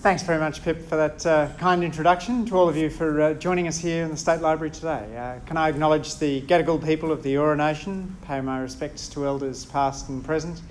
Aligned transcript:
Thanks 0.00 0.22
very 0.22 0.38
much, 0.38 0.62
Pip, 0.62 0.88
for 0.88 0.94
that 0.94 1.26
uh, 1.26 1.48
kind 1.58 1.82
introduction. 1.82 2.46
To 2.46 2.56
all 2.56 2.68
of 2.68 2.76
you 2.76 2.88
for 2.88 3.20
uh, 3.20 3.34
joining 3.34 3.66
us 3.66 3.78
here 3.78 4.04
in 4.04 4.12
the 4.12 4.16
State 4.16 4.40
Library 4.40 4.70
today. 4.70 5.16
Uh, 5.16 5.44
can 5.44 5.56
I 5.56 5.68
acknowledge 5.68 6.14
the 6.20 6.40
Gadigal 6.42 6.84
people 6.84 7.10
of 7.10 7.24
the 7.24 7.34
Eora 7.34 7.56
Nation, 7.56 8.16
pay 8.22 8.40
my 8.40 8.60
respects 8.60 9.08
to 9.08 9.26
elders 9.26 9.64
past 9.64 10.08
and 10.08 10.24
present, 10.24 10.62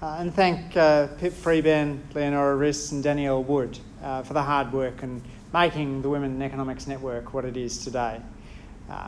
uh, 0.00 0.16
and 0.18 0.34
thank 0.34 0.78
uh, 0.78 1.08
Pip 1.18 1.34
Freebairn, 1.34 1.98
Leonora 2.14 2.56
Risse, 2.56 2.92
and 2.92 3.02
Danielle 3.02 3.42
Wood 3.42 3.78
uh, 4.02 4.22
for 4.22 4.32
the 4.32 4.42
hard 4.42 4.72
work 4.72 5.02
and 5.02 5.20
making 5.52 6.00
the 6.00 6.08
Women 6.08 6.36
in 6.36 6.40
Economics 6.40 6.86
Network 6.86 7.34
what 7.34 7.44
it 7.44 7.58
is 7.58 7.84
today. 7.84 8.18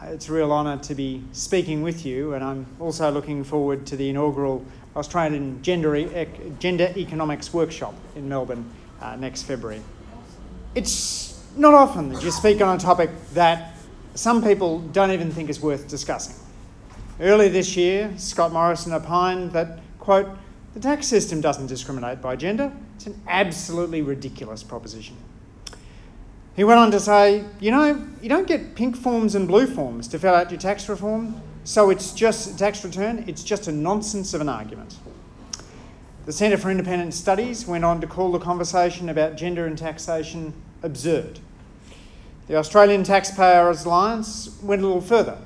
it's 0.08 0.28
a 0.28 0.32
real 0.34 0.52
honour 0.52 0.76
to 0.82 0.94
be 0.94 1.24
speaking 1.32 1.80
with 1.80 2.04
you, 2.04 2.34
and 2.34 2.44
I'm 2.44 2.66
also 2.78 3.10
looking 3.10 3.42
forward 3.42 3.86
to 3.86 3.96
the 3.96 4.10
inaugural 4.10 4.66
Australian 4.94 5.62
Gender, 5.62 5.96
e- 5.96 6.26
Gender 6.58 6.92
Economics 6.94 7.54
Workshop 7.54 7.94
in 8.14 8.28
Melbourne 8.28 8.70
uh, 9.02 9.16
next 9.16 9.42
February. 9.42 9.82
It's 10.74 11.42
not 11.56 11.74
often 11.74 12.08
that 12.10 12.22
you 12.22 12.30
speak 12.30 12.60
on 12.60 12.76
a 12.76 12.80
topic 12.80 13.10
that 13.34 13.74
some 14.14 14.42
people 14.42 14.80
don't 14.80 15.10
even 15.10 15.30
think 15.30 15.50
is 15.50 15.60
worth 15.60 15.88
discussing. 15.88 16.36
Earlier 17.20 17.50
this 17.50 17.76
year, 17.76 18.12
Scott 18.16 18.52
Morrison 18.52 18.92
opined 18.92 19.52
that, 19.52 19.80
quote, 19.98 20.28
the 20.74 20.80
tax 20.80 21.06
system 21.06 21.40
doesn't 21.40 21.66
discriminate 21.66 22.22
by 22.22 22.36
gender. 22.36 22.72
It's 22.96 23.06
an 23.06 23.20
absolutely 23.28 24.00
ridiculous 24.00 24.62
proposition. 24.62 25.16
He 26.56 26.64
went 26.64 26.80
on 26.80 26.90
to 26.90 27.00
say, 27.00 27.44
you 27.60 27.70
know, 27.70 28.06
you 28.20 28.28
don't 28.28 28.46
get 28.46 28.74
pink 28.74 28.96
forms 28.96 29.34
and 29.34 29.48
blue 29.48 29.66
forms 29.66 30.08
to 30.08 30.18
fill 30.18 30.34
out 30.34 30.50
your 30.50 30.60
tax 30.60 30.88
reform, 30.88 31.40
so 31.64 31.90
it's 31.90 32.12
just 32.12 32.58
tax 32.58 32.84
return, 32.84 33.24
it's 33.26 33.42
just 33.42 33.68
a 33.68 33.72
nonsense 33.72 34.34
of 34.34 34.40
an 34.40 34.48
argument. 34.48 34.96
The 36.24 36.32
Centre 36.32 36.56
for 36.56 36.70
Independent 36.70 37.14
Studies 37.14 37.66
went 37.66 37.84
on 37.84 38.00
to 38.00 38.06
call 38.06 38.30
the 38.30 38.38
conversation 38.38 39.08
about 39.08 39.36
gender 39.36 39.66
and 39.66 39.76
taxation 39.76 40.54
absurd. 40.80 41.40
The 42.46 42.54
Australian 42.54 43.02
Taxpayers 43.02 43.84
Alliance 43.84 44.56
went 44.62 44.82
a 44.82 44.86
little 44.86 45.00
further. 45.00 45.38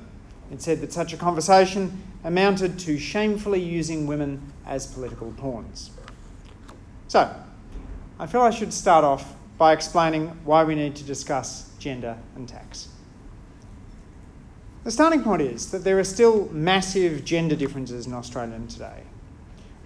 It 0.51 0.61
said 0.61 0.81
that 0.81 0.93
such 0.93 1.13
a 1.13 1.17
conversation 1.17 2.03
amounted 2.23 2.77
to 2.79 2.99
shamefully 2.99 3.59
using 3.59 4.05
women 4.05 4.53
as 4.67 4.85
political 4.85 5.31
pawns. 5.31 5.89
So, 7.07 7.35
I 8.19 8.27
feel 8.27 8.41
I 8.41 8.51
should 8.51 8.71
start 8.71 9.03
off 9.03 9.35
by 9.57 9.73
explaining 9.73 10.27
why 10.45 10.63
we 10.63 10.75
need 10.75 10.95
to 10.97 11.03
discuss 11.03 11.71
gender 11.79 12.17
and 12.35 12.47
tax. 12.47 12.89
The 14.83 14.91
starting 14.91 15.23
point 15.23 15.41
is 15.41 15.71
that 15.71 15.83
there 15.83 15.97
are 15.97 16.03
still 16.03 16.49
massive 16.51 17.25
gender 17.25 17.55
differences 17.55 18.05
in 18.05 18.13
Australia 18.13 18.59
today. 18.69 19.06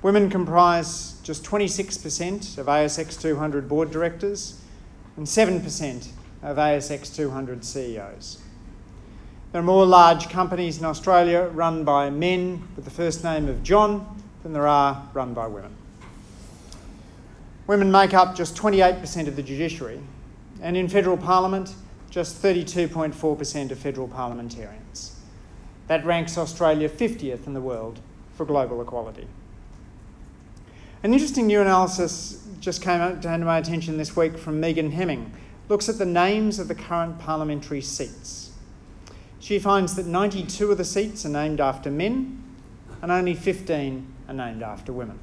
Women 0.02 0.32
comprise 0.32 1.20
just 1.22 1.44
26% 1.44 2.58
of 2.58 2.66
ASX 2.66 3.22
200 3.22 3.70
board 3.70 3.92
directors 3.92 4.60
and 5.16 5.28
7% 5.28 6.08
of 6.42 6.58
ASX 6.58 7.16
200 7.16 7.64
CEOs. 7.64 8.40
There 9.52 9.62
are 9.62 9.66
more 9.66 9.86
large 9.86 10.30
companies 10.30 10.80
in 10.80 10.86
Australia 10.86 11.44
run 11.54 11.84
by 11.84 12.10
men 12.10 12.68
with 12.76 12.86
the 12.86 12.92
first 12.92 13.24
name 13.24 13.48
of 13.48 13.62
John 13.62 14.24
than 14.42 14.54
there 14.54 14.68
are 14.68 15.08
run 15.14 15.36
by 15.36 15.46
women. 15.46 15.76
Women 17.68 17.92
make 17.92 18.16
up 18.16 18.36
just 18.36 18.56
28% 18.56 19.28
of 19.28 19.36
the 19.36 19.44
judiciary, 19.44 20.00
and 20.64 20.76
in 20.76 20.88
federal 20.88 21.18
parliament, 21.18 21.76
just 22.10 22.42
32.4% 22.42 23.72
of 23.72 23.78
federal 23.78 24.08
parliamentarians. 24.08 25.20
That 25.88 26.04
ranks 26.06 26.38
Australia 26.38 26.90
50th 26.90 27.46
in 27.46 27.54
the 27.54 27.62
world 27.62 28.00
for 28.36 28.46
global 28.46 28.82
equality. 28.82 29.28
An 31.04 31.14
interesting 31.14 31.48
new 31.48 31.62
analysis 31.62 32.48
just 32.60 32.84
came 32.84 33.20
to 33.22 33.38
my 33.40 33.58
attention 33.58 33.98
this 33.98 34.16
week 34.16 34.38
from 34.38 34.60
Megan 34.60 34.92
Hemming. 34.92 35.34
Looks 35.68 35.90
at 35.90 35.98
the 35.98 36.06
names 36.06 36.60
of 36.60 36.68
the 36.68 36.76
current 36.76 37.18
parliamentary 37.18 37.82
seats. 37.82 38.52
She 39.40 39.58
finds 39.58 39.96
that 39.96 40.06
92 40.06 40.72
of 40.72 40.78
the 40.78 40.86
seats 40.86 41.26
are 41.26 41.30
named 41.30 41.60
after 41.60 41.90
men 41.90 42.44
and 43.02 43.12
only 43.12 43.34
15 43.34 44.14
are 44.28 44.34
named 44.36 44.62
after 44.62 44.94
women, 44.94 45.18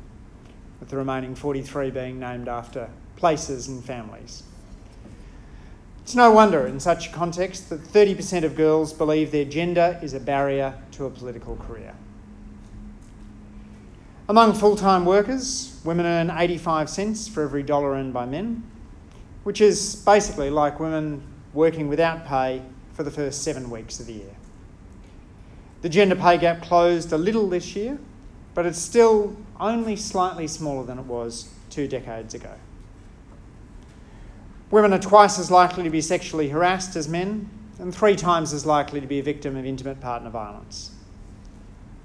with 0.80 0.88
the 0.88 0.96
remaining 0.96 1.36
43 1.36 1.92
being 1.92 2.18
named 2.18 2.48
after 2.48 2.90
places 3.14 3.68
and 3.68 3.84
families. 3.84 4.42
It's 6.02 6.16
no 6.16 6.32
wonder 6.32 6.66
in 6.66 6.80
such 6.80 7.10
a 7.10 7.12
context 7.12 7.70
that 7.70 7.84
30% 7.84 8.42
of 8.42 8.56
girls 8.56 8.92
believe 8.92 9.30
their 9.30 9.44
gender 9.44 9.96
is 10.02 10.12
a 10.12 10.18
barrier 10.18 10.74
to 10.92 11.06
a 11.06 11.10
political 11.10 11.54
career. 11.54 11.94
Among 14.30 14.52
full 14.52 14.76
time 14.76 15.06
workers, 15.06 15.80
women 15.84 16.04
earn 16.04 16.30
85 16.30 16.90
cents 16.90 17.26
for 17.26 17.42
every 17.42 17.62
dollar 17.62 17.92
earned 17.92 18.12
by 18.12 18.26
men, 18.26 18.62
which 19.44 19.62
is 19.62 19.96
basically 19.96 20.50
like 20.50 20.78
women 20.78 21.22
working 21.54 21.88
without 21.88 22.26
pay 22.26 22.62
for 22.92 23.02
the 23.02 23.10
first 23.10 23.42
seven 23.42 23.70
weeks 23.70 24.00
of 24.00 24.06
the 24.06 24.12
year. 24.12 24.36
The 25.80 25.88
gender 25.88 26.14
pay 26.14 26.36
gap 26.36 26.60
closed 26.60 27.10
a 27.12 27.16
little 27.16 27.48
this 27.48 27.74
year, 27.74 27.98
but 28.52 28.66
it's 28.66 28.78
still 28.78 29.34
only 29.58 29.96
slightly 29.96 30.46
smaller 30.46 30.84
than 30.84 30.98
it 30.98 31.06
was 31.06 31.48
two 31.70 31.88
decades 31.88 32.34
ago. 32.34 32.52
Women 34.70 34.92
are 34.92 34.98
twice 34.98 35.38
as 35.38 35.50
likely 35.50 35.84
to 35.84 35.90
be 35.90 36.02
sexually 36.02 36.50
harassed 36.50 36.96
as 36.96 37.08
men, 37.08 37.48
and 37.78 37.94
three 37.94 38.16
times 38.16 38.52
as 38.52 38.66
likely 38.66 39.00
to 39.00 39.06
be 39.06 39.20
a 39.20 39.22
victim 39.22 39.56
of 39.56 39.64
intimate 39.64 40.02
partner 40.02 40.28
violence. 40.28 40.90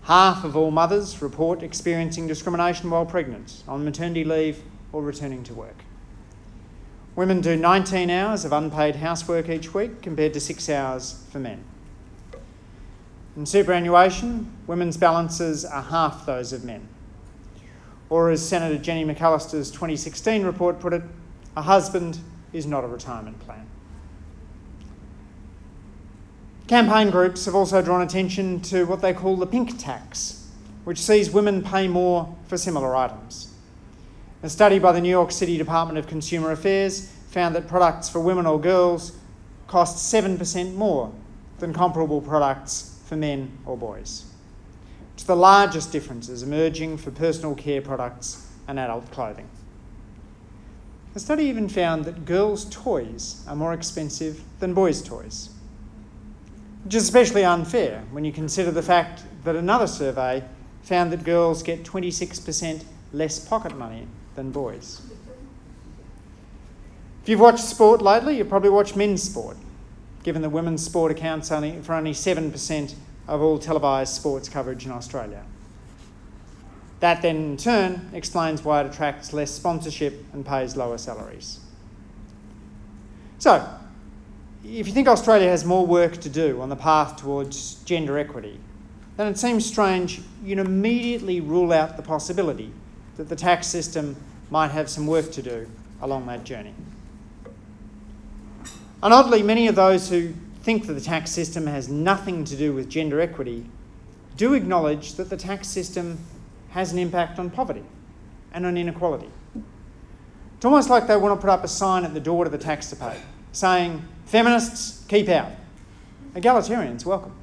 Half 0.03 0.43
of 0.43 0.57
all 0.57 0.69
mothers 0.69 1.21
report 1.21 1.63
experiencing 1.63 2.27
discrimination 2.27 2.89
while 2.89 3.05
pregnant, 3.05 3.63
on 3.69 3.85
maternity 3.85 4.25
leave, 4.25 4.61
or 4.91 5.01
returning 5.01 5.43
to 5.45 5.53
work. 5.53 5.85
Women 7.15 7.39
do 7.39 7.55
19 7.55 8.09
hours 8.09 8.43
of 8.43 8.51
unpaid 8.51 8.97
housework 8.97 9.47
each 9.47 9.73
week 9.73 10.01
compared 10.01 10.33
to 10.33 10.41
six 10.41 10.67
hours 10.67 11.23
for 11.31 11.39
men. 11.39 11.63
In 13.37 13.45
superannuation, 13.45 14.51
women's 14.67 14.97
balances 14.97 15.63
are 15.63 15.83
half 15.83 16.25
those 16.25 16.51
of 16.51 16.65
men. 16.65 16.87
Or, 18.09 18.29
as 18.29 18.47
Senator 18.47 18.77
Jenny 18.77 19.05
McAllister's 19.05 19.71
2016 19.71 20.43
report 20.43 20.79
put 20.79 20.93
it, 20.93 21.03
a 21.55 21.61
husband 21.61 22.19
is 22.51 22.65
not 22.65 22.83
a 22.83 22.87
retirement 22.87 23.39
plan. 23.39 23.67
Campaign 26.67 27.09
groups 27.09 27.43
have 27.43 27.55
also 27.55 27.81
drawn 27.81 28.01
attention 28.01 28.61
to 28.61 28.85
what 28.85 29.01
they 29.01 29.13
call 29.13 29.35
the 29.35 29.45
pink 29.45 29.77
tax, 29.77 30.47
which 30.85 30.97
sees 30.97 31.29
women 31.29 31.61
pay 31.61 31.89
more 31.89 32.33
for 32.47 32.57
similar 32.57 32.95
items. 32.95 33.53
A 34.43 34.49
study 34.49 34.79
by 34.79 34.93
the 34.93 35.01
New 35.01 35.09
York 35.09 35.31
City 35.31 35.57
Department 35.57 35.97
of 35.97 36.07
Consumer 36.07 36.51
Affairs 36.51 37.09
found 37.27 37.53
that 37.55 37.67
products 37.67 38.07
for 38.07 38.21
women 38.21 38.45
or 38.45 38.61
girls 38.61 39.11
cost 39.67 40.13
7% 40.13 40.73
more 40.75 41.11
than 41.59 41.73
comparable 41.73 42.21
products 42.21 42.97
for 43.07 43.17
men 43.17 43.57
or 43.65 43.75
boys. 43.75 44.23
It's 45.15 45.23
the 45.23 45.35
largest 45.35 45.91
differences 45.91 46.43
emerging 46.43 46.97
for 46.97 47.11
personal 47.11 47.55
care 47.55 47.81
products 47.81 48.49
and 48.69 48.79
adult 48.79 49.11
clothing. 49.11 49.49
The 51.13 51.19
study 51.19 51.43
even 51.43 51.67
found 51.67 52.05
that 52.05 52.25
girls' 52.25 52.65
toys 52.65 53.43
are 53.49 53.55
more 53.55 53.73
expensive 53.73 54.41
than 54.59 54.73
boys' 54.73 55.01
toys 55.01 55.49
which 56.83 56.95
is 56.95 57.03
especially 57.03 57.45
unfair 57.45 58.03
when 58.11 58.25
you 58.25 58.31
consider 58.31 58.71
the 58.71 58.81
fact 58.81 59.23
that 59.43 59.55
another 59.55 59.87
survey 59.87 60.43
found 60.83 61.11
that 61.11 61.23
girls 61.23 61.63
get 61.63 61.83
26% 61.83 62.83
less 63.13 63.39
pocket 63.39 63.77
money 63.77 64.07
than 64.35 64.51
boys. 64.51 65.01
If 67.21 67.29
you've 67.29 67.39
watched 67.39 67.63
sport 67.63 68.01
lately, 68.01 68.37
you've 68.37 68.49
probably 68.49 68.69
watched 68.69 68.97
men's 68.97 69.23
sport, 69.23 69.55
given 70.23 70.41
that 70.41 70.49
women's 70.49 70.83
sport 70.83 71.11
accounts 71.11 71.51
only 71.51 71.79
for 71.81 71.93
only 71.93 72.11
7% 72.11 72.95
of 73.27 73.41
all 73.41 73.57
televised 73.57 74.13
sports 74.13 74.49
coverage 74.49 74.85
in 74.85 74.91
Australia. 74.91 75.43
That 76.99 77.21
then, 77.21 77.35
in 77.35 77.57
turn, 77.57 78.09
explains 78.13 78.63
why 78.63 78.81
it 78.81 78.87
attracts 78.87 79.31
less 79.31 79.51
sponsorship 79.51 80.25
and 80.33 80.45
pays 80.45 80.75
lower 80.75 80.97
salaries. 80.97 81.59
So, 83.39 83.67
if 84.63 84.87
you 84.87 84.93
think 84.93 85.07
Australia 85.07 85.49
has 85.49 85.65
more 85.65 85.85
work 85.85 86.17
to 86.17 86.29
do 86.29 86.61
on 86.61 86.69
the 86.69 86.75
path 86.75 87.17
towards 87.17 87.75
gender 87.83 88.17
equity, 88.17 88.59
then 89.17 89.27
it 89.27 89.37
seems 89.37 89.65
strange 89.65 90.21
you'd 90.43 90.59
immediately 90.59 91.41
rule 91.41 91.73
out 91.73 91.97
the 91.97 92.03
possibility 92.03 92.71
that 93.17 93.29
the 93.29 93.35
tax 93.35 93.67
system 93.67 94.15
might 94.49 94.71
have 94.71 94.89
some 94.89 95.05
work 95.05 95.31
to 95.31 95.41
do 95.41 95.69
along 96.01 96.25
that 96.27 96.43
journey. 96.43 96.73
And 99.03 99.13
oddly, 99.13 99.43
many 99.43 99.67
of 99.67 99.75
those 99.75 100.09
who 100.09 100.33
think 100.61 100.87
that 100.87 100.93
the 100.93 101.01
tax 101.01 101.29
system 101.29 101.67
has 101.67 101.89
nothing 101.89 102.45
to 102.45 102.55
do 102.55 102.73
with 102.73 102.89
gender 102.89 103.19
equity 103.19 103.65
do 104.37 104.53
acknowledge 104.53 105.15
that 105.15 105.29
the 105.29 105.37
tax 105.37 105.67
system 105.67 106.17
has 106.69 106.93
an 106.93 106.99
impact 106.99 107.37
on 107.37 107.49
poverty 107.49 107.83
and 108.53 108.65
on 108.65 108.77
inequality. 108.77 109.29
It's 110.55 110.65
almost 110.65 110.89
like 110.89 111.05
they 111.05 111.17
want 111.17 111.37
to 111.37 111.41
put 111.41 111.49
up 111.49 111.65
a 111.65 111.67
sign 111.67 112.05
at 112.05 112.13
the 112.13 112.21
door 112.21 112.45
to 112.45 112.49
the 112.49 112.57
tax 112.57 112.89
to 112.89 112.95
pay 112.95 113.17
saying, 113.53 114.03
Feminists, 114.33 115.05
keep 115.09 115.29
out. 115.29 115.51
Egalitarians, 116.33 117.05
welcome. 117.05 117.33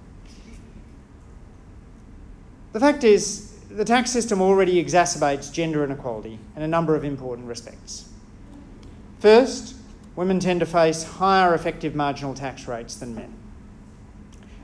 The 2.72 2.81
fact 2.81 3.04
is, 3.04 3.52
the 3.70 3.84
tax 3.84 4.10
system 4.10 4.42
already 4.42 4.84
exacerbates 4.84 5.52
gender 5.52 5.84
inequality 5.84 6.40
in 6.56 6.62
a 6.62 6.66
number 6.66 6.96
of 6.96 7.04
important 7.04 7.46
respects. 7.46 8.08
First, 9.20 9.76
women 10.16 10.40
tend 10.40 10.58
to 10.58 10.66
face 10.66 11.04
higher 11.04 11.54
effective 11.54 11.94
marginal 11.94 12.34
tax 12.34 12.66
rates 12.66 12.96
than 12.96 13.14
men. 13.14 13.37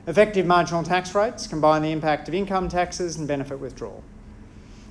Effective 0.05 0.45
marginal 0.45 0.83
tax 0.83 1.15
rates 1.15 1.47
combine 1.47 1.81
the 1.81 1.93
impact 1.93 2.27
of 2.27 2.33
income 2.33 2.67
taxes 2.67 3.15
and 3.15 3.25
benefit 3.25 3.57
withdrawal. 3.57 4.03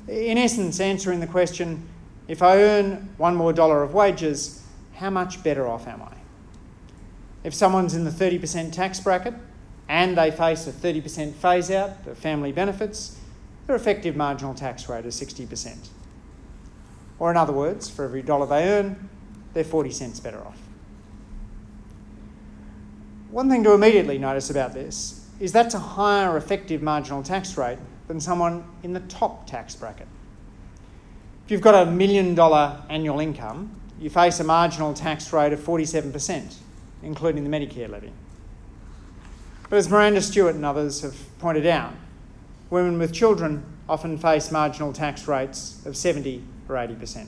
In 0.08 0.38
essence, 0.38 0.80
answering 0.80 1.20
the 1.20 1.26
question 1.26 1.86
if 2.28 2.40
I 2.40 2.62
earn 2.62 3.10
one 3.18 3.34
more 3.34 3.52
dollar 3.52 3.82
of 3.82 3.92
wages, 3.92 4.64
how 4.94 5.10
much 5.10 5.42
better 5.42 5.68
off 5.68 5.86
am 5.86 6.00
I? 6.00 6.15
If 7.44 7.54
someone's 7.54 7.94
in 7.94 8.04
the 8.04 8.10
30% 8.10 8.72
tax 8.72 9.00
bracket 9.00 9.34
and 9.88 10.16
they 10.16 10.30
face 10.30 10.66
a 10.66 10.72
30% 10.72 11.34
phase 11.34 11.70
out 11.70 12.06
of 12.06 12.18
family 12.18 12.52
benefits, 12.52 13.18
their 13.66 13.76
effective 13.76 14.16
marginal 14.16 14.54
tax 14.54 14.88
rate 14.88 15.06
is 15.06 15.20
60%. 15.20 15.88
Or, 17.18 17.30
in 17.30 17.36
other 17.36 17.52
words, 17.52 17.88
for 17.88 18.04
every 18.04 18.22
dollar 18.22 18.46
they 18.46 18.68
earn, 18.68 19.08
they're 19.54 19.64
40 19.64 19.90
cents 19.90 20.20
better 20.20 20.40
off. 20.40 20.58
One 23.30 23.48
thing 23.48 23.64
to 23.64 23.72
immediately 23.72 24.18
notice 24.18 24.50
about 24.50 24.72
this 24.72 25.26
is 25.40 25.52
that's 25.52 25.74
a 25.74 25.78
higher 25.78 26.36
effective 26.36 26.82
marginal 26.82 27.22
tax 27.22 27.56
rate 27.56 27.78
than 28.08 28.20
someone 28.20 28.64
in 28.82 28.92
the 28.92 29.00
top 29.00 29.46
tax 29.46 29.74
bracket. 29.74 30.06
If 31.44 31.50
you've 31.50 31.60
got 31.60 31.86
a 31.86 31.90
million 31.90 32.34
dollar 32.34 32.82
annual 32.88 33.20
income, 33.20 33.70
you 34.00 34.10
face 34.10 34.40
a 34.40 34.44
marginal 34.44 34.94
tax 34.94 35.32
rate 35.32 35.52
of 35.52 35.60
47%, 35.60 36.54
including 37.02 37.44
the 37.44 37.50
Medicare 37.50 37.88
levy. 37.88 38.12
But 39.68 39.76
as 39.76 39.88
Miranda 39.88 40.22
Stewart 40.22 40.54
and 40.54 40.64
others 40.64 41.02
have 41.02 41.16
pointed 41.38 41.66
out, 41.66 41.92
women 42.70 42.98
with 42.98 43.12
children 43.12 43.64
often 43.88 44.18
face 44.18 44.50
marginal 44.50 44.92
tax 44.92 45.26
rates 45.28 45.84
of 45.86 45.96
70 45.96 46.42
or 46.68 46.76
80%. 46.76 47.26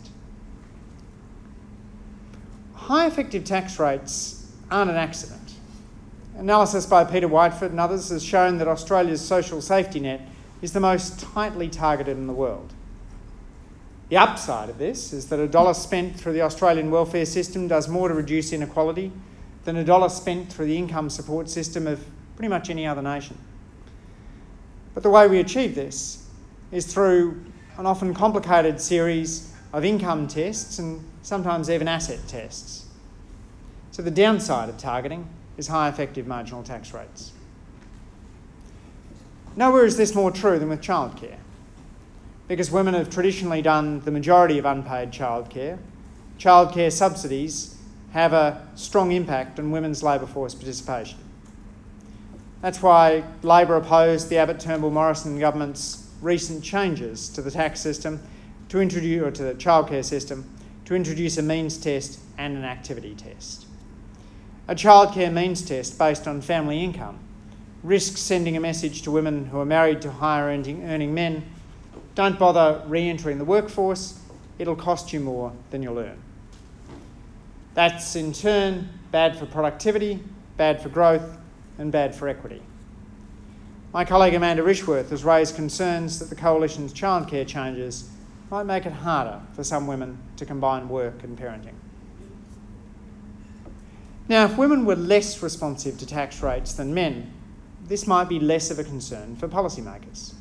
High 2.75 3.07
effective 3.07 3.45
tax 3.45 3.79
rates 3.79 4.53
aren't 4.71 4.91
an 4.91 4.97
accident. 4.97 5.55
Analysis 6.37 6.87
by 6.87 7.05
Peter 7.05 7.29
Whiteford 7.29 7.71
and 7.71 7.81
others 7.81 8.11
has 8.11 8.25
shown 8.25 8.59
that 8.59 8.69
Australia's 8.69 9.21
social 9.21 9.61
safety 9.61 10.01
net 10.01 10.21
is 10.63 10.73
the 10.73 10.81
most 10.81 11.21
tightly 11.21 11.69
targeted 11.69 12.17
in 12.17 12.27
the 12.27 12.33
world. 12.33 12.73
The 14.09 14.17
upside 14.17 14.71
of 14.71 14.79
this 14.79 15.13
is 15.13 15.29
that 15.29 15.39
a 15.39 15.47
dollar 15.47 15.75
spent 15.75 16.19
through 16.19 16.33
the 16.33 16.43
Australian 16.43 16.91
welfare 16.91 17.27
system 17.27 17.69
does 17.69 17.89
more 17.89 18.09
to 18.09 18.15
reduce 18.15 18.53
inequality 18.53 19.13
than 19.69 19.77
a 19.77 19.85
dollar 19.85 20.09
spent 20.09 20.51
through 20.51 20.65
the 20.65 20.79
income 20.79 21.11
support 21.11 21.47
system 21.51 21.87
of 21.87 22.03
pretty 22.37 22.49
much 22.49 22.71
any 22.71 22.87
other 22.87 23.03
nation. 23.03 23.37
But 24.95 25.03
the 25.03 25.11
way 25.11 25.29
we 25.29 25.41
achieve 25.41 25.75
this 25.75 26.27
is 26.73 26.87
through 26.87 27.45
an 27.77 27.85
often 27.85 28.15
complicated 28.15 28.81
series 28.81 29.53
of 29.75 29.85
income 29.85 30.27
tests 30.27 30.79
and 30.79 31.05
sometimes 31.21 31.69
even 31.69 31.87
asset 31.87 32.19
tests. 32.27 32.87
So 33.91 34.01
the 34.01 34.11
downside 34.11 34.71
of 34.71 34.79
targeting 34.79 35.29
is 35.59 35.69
high 35.69 35.91
effective 35.91 36.27
marginal 36.27 36.63
tax 36.63 36.95
rates. 36.95 37.33
Nowhere 39.55 39.85
is 39.85 39.99
this 39.99 40.15
more 40.15 40.31
true 40.31 40.59
than 40.59 40.71
with 40.71 40.81
childcare. 40.81 41.37
Because 42.47 42.71
women 42.71 42.95
have 42.95 43.11
traditionally 43.11 43.61
done 43.61 44.01
the 44.01 44.13
majority 44.13 44.57
of 44.57 44.65
unpaid 44.65 45.11
childcare, 45.11 45.77
childcare 46.39 46.91
subsidies 46.91 47.75
have 48.13 48.33
a 48.33 48.67
strong 48.75 49.13
impact 49.13 49.59
on 49.59 49.71
women's 49.71 50.03
labour 50.03 50.27
force 50.27 50.55
participation. 50.55 51.19
That's 52.61 52.83
why 52.83 53.25
Labor 53.43 53.77
opposed 53.77 54.29
the 54.29 54.39
Abbott 54.39 54.61
Turnbull 54.61 54.91
Morrison 54.91 55.39
government's 55.39 56.09
recent 56.21 56.65
changes 56.65 57.29
to 57.31 57.43
the 57.43 57.51
tax 57.51 57.81
system 57.81 58.21
to 58.69 58.81
introduce 58.81 59.23
or 59.23 59.31
to 59.31 59.43
the 59.43 59.55
childcare 59.55 60.05
system 60.05 60.45
to 60.85 60.95
introduce 60.95 61.39
a 61.39 61.43
means 61.43 61.79
test 61.79 62.19
and 62.39 62.57
an 62.57 62.65
activity 62.65 63.15
test. 63.15 63.67
A 64.67 64.75
childcare 64.75 65.33
means 65.33 65.63
test 65.63 65.99
based 65.99 66.27
on 66.27 66.41
family 66.41 66.83
income 66.83 67.21
risks 67.83 68.21
sending 68.21 68.57
a 68.57 68.61
message 68.61 69.03
to 69.03 69.11
women 69.11 69.47
who 69.47 69.61
are 69.61 69.65
married 69.65 70.03
to 70.03 70.11
higher 70.11 70.47
earning 70.47 71.15
men 71.15 71.45
don't 72.15 72.39
bother 72.39 72.83
re 72.87 73.09
entering 73.09 73.39
the 73.39 73.45
workforce, 73.45 74.21
it'll 74.59 74.75
cost 74.75 75.13
you 75.13 75.21
more 75.21 75.53
than 75.71 75.83
you'll 75.83 75.99
earn. 75.99 76.21
That's 77.75 78.17
in 78.17 78.33
turn 78.33 78.89
bad 79.11 79.39
for 79.39 79.47
productivity, 79.47 80.23
bad 80.57 80.83
for 80.83 80.89
growth, 80.89 81.39
and 81.79 81.93
bad 81.93 82.15
for 82.15 82.29
equity. 82.29 82.63
My 83.93 84.05
colleague 84.05 84.35
Amanda 84.35 84.63
Rishworth 84.63 85.11
has 85.11 85.25
raised 85.25 85.55
concerns 85.55 86.19
that 86.19 86.29
the 86.29 86.37
Coalition's 86.37 86.93
childcare 86.93 87.47
changes 87.47 88.11
might 88.51 88.65
make 88.65 88.87
it 88.87 88.93
harder 88.93 89.41
for 89.55 89.65
some 89.65 89.87
women 89.87 90.19
to 90.37 90.45
combine 90.45 90.89
work 90.89 91.23
and 91.23 91.39
parenting. 91.39 91.75
Now, 94.29 94.45
if 94.45 94.59
women 94.59 94.85
were 94.85 94.97
less 94.97 95.43
responsive 95.43 95.99
to 95.99 96.07
tax 96.07 96.43
rates 96.43 96.75
than 96.75 96.93
men, 96.93 97.33
this 97.85 98.07
might 98.07 98.29
be 98.29 98.39
less 98.39 98.71
of 98.71 98.79
a 98.79 98.85
concern 98.85 99.37
for 99.37 99.49
policymakers. 99.49 100.35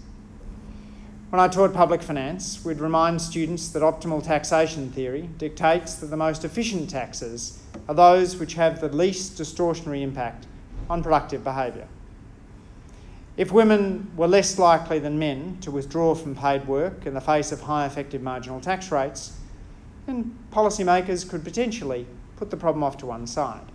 When 1.30 1.42
I 1.42 1.50
taught 1.50 1.74
public 1.74 2.02
finance, 2.02 2.64
we'd 2.64 2.80
remind 2.80 3.22
students 3.22 3.68
that 3.70 3.82
optimal 3.82 4.24
taxation 4.24 4.90
theory 4.94 5.30
dictates 5.38 5.96
that 5.96 6.06
the 6.06 6.16
most 6.16 6.46
efficient 6.46 6.90
taxes 6.90 7.62
are 7.90 7.96
those 7.96 8.38
which 8.38 8.54
have 8.54 8.80
the 8.80 8.88
least 8.88 9.38
distortionary 9.38 10.04
impact 10.04 10.48
on 10.90 11.04
productive 11.04 11.44
behaviour. 11.44 11.90
If 13.36 13.52
women 13.52 14.10
were 14.16 14.28
less 14.28 14.58
likely 14.58 15.00
than 15.00 15.20
men 15.20 15.58
to 15.60 15.70
withdraw 15.70 16.16
from 16.16 16.34
paid 16.34 16.66
work 16.66 17.06
in 17.06 17.14
the 17.14 17.20
face 17.20 17.52
of 17.52 17.60
high 17.60 17.86
effective 17.86 18.22
marginal 18.22 18.62
tax 18.62 18.90
rates, 18.90 19.38
then 20.06 20.34
policymakers 20.54 21.30
could 21.30 21.44
potentially 21.44 22.08
put 22.38 22.52
the 22.52 22.58
problem 22.58 22.84
off 22.84 22.96
to 23.00 23.06
one 23.06 23.28
side. 23.28 23.70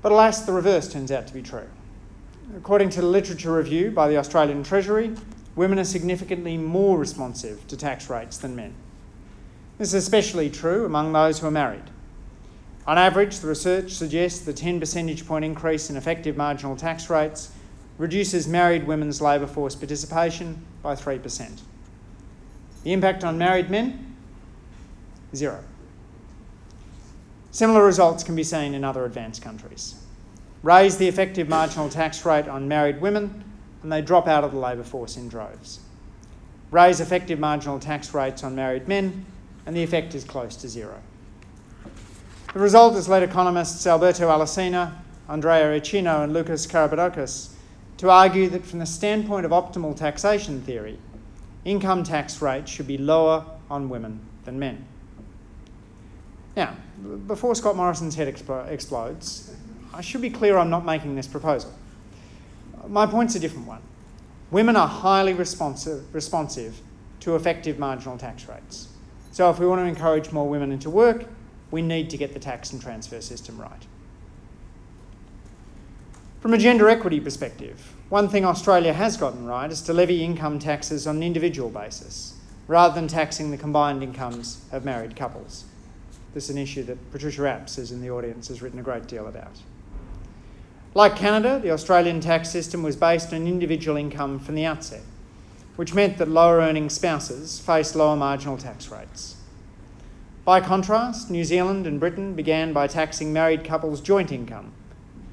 But 0.00 0.12
alas, 0.12 0.42
the 0.42 0.52
reverse 0.52 0.88
turns 0.88 1.10
out 1.10 1.26
to 1.26 1.34
be 1.34 1.42
true. 1.42 1.66
According 2.56 2.90
to 2.90 3.02
the 3.02 3.06
literature 3.06 3.52
review 3.52 3.90
by 3.90 4.08
the 4.08 4.16
Australian 4.16 4.62
Treasury, 4.62 5.14
women 5.54 5.78
are 5.78 5.84
significantly 5.84 6.56
more 6.56 6.96
responsive 6.96 7.66
to 7.68 7.76
tax 7.76 8.08
rates 8.08 8.38
than 8.38 8.56
men. 8.56 8.74
This 9.76 9.88
is 9.88 10.02
especially 10.02 10.48
true 10.48 10.86
among 10.86 11.12
those 11.12 11.38
who 11.38 11.46
are 11.46 11.52
married. 11.52 11.84
On 12.86 12.96
average, 12.96 13.40
the 13.40 13.48
research 13.48 13.92
suggests 13.92 14.40
the 14.40 14.54
10 14.54 14.80
percentage 14.80 15.26
point 15.26 15.44
increase 15.44 15.90
in 15.90 15.96
effective 15.96 16.36
marginal 16.38 16.74
tax 16.74 17.10
rates 17.10 17.50
reduces 17.98 18.48
married 18.48 18.86
women's 18.86 19.20
labour 19.20 19.46
force 19.46 19.74
participation 19.74 20.64
by 20.82 20.94
3%. 20.94 21.60
The 22.82 22.92
impact 22.92 23.24
on 23.24 23.36
married 23.36 23.68
men? 23.68 24.16
Zero. 25.34 25.62
Similar 27.50 27.84
results 27.84 28.24
can 28.24 28.34
be 28.34 28.44
seen 28.44 28.72
in 28.72 28.84
other 28.84 29.04
advanced 29.04 29.42
countries. 29.42 29.96
Raise 30.62 30.96
the 30.96 31.08
effective 31.08 31.48
marginal 31.48 31.88
tax 31.88 32.24
rate 32.24 32.48
on 32.48 32.66
married 32.66 33.00
women, 33.00 33.44
and 33.82 33.92
they 33.92 34.02
drop 34.02 34.26
out 34.26 34.44
of 34.44 34.52
the 34.52 34.58
labour 34.58 34.82
force 34.82 35.16
in 35.16 35.28
droves. 35.28 35.80
Raise 36.70 37.00
effective 37.00 37.38
marginal 37.38 37.78
tax 37.78 38.12
rates 38.12 38.42
on 38.42 38.54
married 38.54 38.88
men, 38.88 39.24
and 39.66 39.76
the 39.76 39.82
effect 39.82 40.14
is 40.14 40.24
close 40.24 40.56
to 40.56 40.68
zero. 40.68 41.00
The 42.52 42.58
result 42.58 42.94
has 42.94 43.08
led 43.08 43.22
economists 43.22 43.86
Alberto 43.86 44.28
Alesina, 44.28 44.94
Andrea 45.28 45.78
Ichino, 45.78 46.24
and 46.24 46.32
Lucas 46.32 46.66
Karabarbounis 46.66 47.52
to 47.98 48.10
argue 48.10 48.48
that 48.48 48.64
from 48.64 48.78
the 48.78 48.86
standpoint 48.86 49.44
of 49.44 49.52
optimal 49.52 49.94
taxation 49.94 50.62
theory, 50.62 50.98
income 51.64 52.02
tax 52.02 52.40
rates 52.40 52.70
should 52.70 52.86
be 52.86 52.98
lower 52.98 53.44
on 53.70 53.88
women 53.88 54.20
than 54.44 54.58
men. 54.58 54.84
Now, 56.56 56.76
before 57.26 57.54
Scott 57.54 57.76
Morrison's 57.76 58.14
head 58.14 58.28
explodes, 58.28 59.54
I 59.92 60.00
should 60.00 60.20
be 60.20 60.30
clear 60.30 60.58
I'm 60.58 60.70
not 60.70 60.84
making 60.84 61.16
this 61.16 61.26
proposal. 61.26 61.72
My 62.86 63.06
point's 63.06 63.34
a 63.34 63.40
different 63.40 63.66
one. 63.66 63.82
Women 64.50 64.76
are 64.76 64.88
highly 64.88 65.34
responsive, 65.34 66.14
responsive 66.14 66.80
to 67.20 67.36
effective 67.36 67.78
marginal 67.78 68.16
tax 68.16 68.48
rates. 68.48 68.88
So, 69.32 69.50
if 69.50 69.58
we 69.58 69.66
want 69.66 69.80
to 69.80 69.84
encourage 69.84 70.32
more 70.32 70.48
women 70.48 70.72
into 70.72 70.88
work, 70.88 71.26
we 71.70 71.82
need 71.82 72.10
to 72.10 72.16
get 72.16 72.32
the 72.32 72.40
tax 72.40 72.72
and 72.72 72.80
transfer 72.80 73.20
system 73.20 73.60
right. 73.60 73.86
From 76.40 76.54
a 76.54 76.58
gender 76.58 76.88
equity 76.88 77.20
perspective, 77.20 77.94
one 78.08 78.28
thing 78.28 78.44
Australia 78.44 78.92
has 78.92 79.16
gotten 79.16 79.44
right 79.44 79.70
is 79.70 79.82
to 79.82 79.92
levy 79.92 80.24
income 80.24 80.58
taxes 80.58 81.06
on 81.06 81.16
an 81.16 81.22
individual 81.22 81.68
basis, 81.68 82.34
rather 82.66 82.94
than 82.94 83.08
taxing 83.08 83.50
the 83.50 83.56
combined 83.56 84.02
incomes 84.02 84.64
of 84.72 84.84
married 84.84 85.16
couples. 85.16 85.64
This 86.34 86.44
is 86.44 86.50
an 86.50 86.58
issue 86.58 86.84
that 86.84 87.10
Patricia 87.10 87.42
Apps, 87.42 87.76
who's 87.76 87.90
in 87.90 88.00
the 88.00 88.10
audience, 88.10 88.48
has 88.48 88.62
written 88.62 88.78
a 88.78 88.82
great 88.82 89.06
deal 89.08 89.26
about. 89.26 89.60
Like 90.98 91.14
Canada, 91.14 91.60
the 91.62 91.70
Australian 91.70 92.18
tax 92.18 92.50
system 92.50 92.82
was 92.82 92.96
based 92.96 93.32
on 93.32 93.46
individual 93.46 93.96
income 93.96 94.40
from 94.40 94.56
the 94.56 94.64
outset, 94.64 95.02
which 95.76 95.94
meant 95.94 96.18
that 96.18 96.26
lower 96.26 96.58
earning 96.58 96.90
spouses 96.90 97.60
faced 97.60 97.94
lower 97.94 98.16
marginal 98.16 98.58
tax 98.58 98.88
rates. 98.90 99.36
By 100.44 100.60
contrast, 100.60 101.30
New 101.30 101.44
Zealand 101.44 101.86
and 101.86 102.00
Britain 102.00 102.34
began 102.34 102.72
by 102.72 102.88
taxing 102.88 103.32
married 103.32 103.62
couples' 103.62 104.00
joint 104.00 104.32
income 104.32 104.72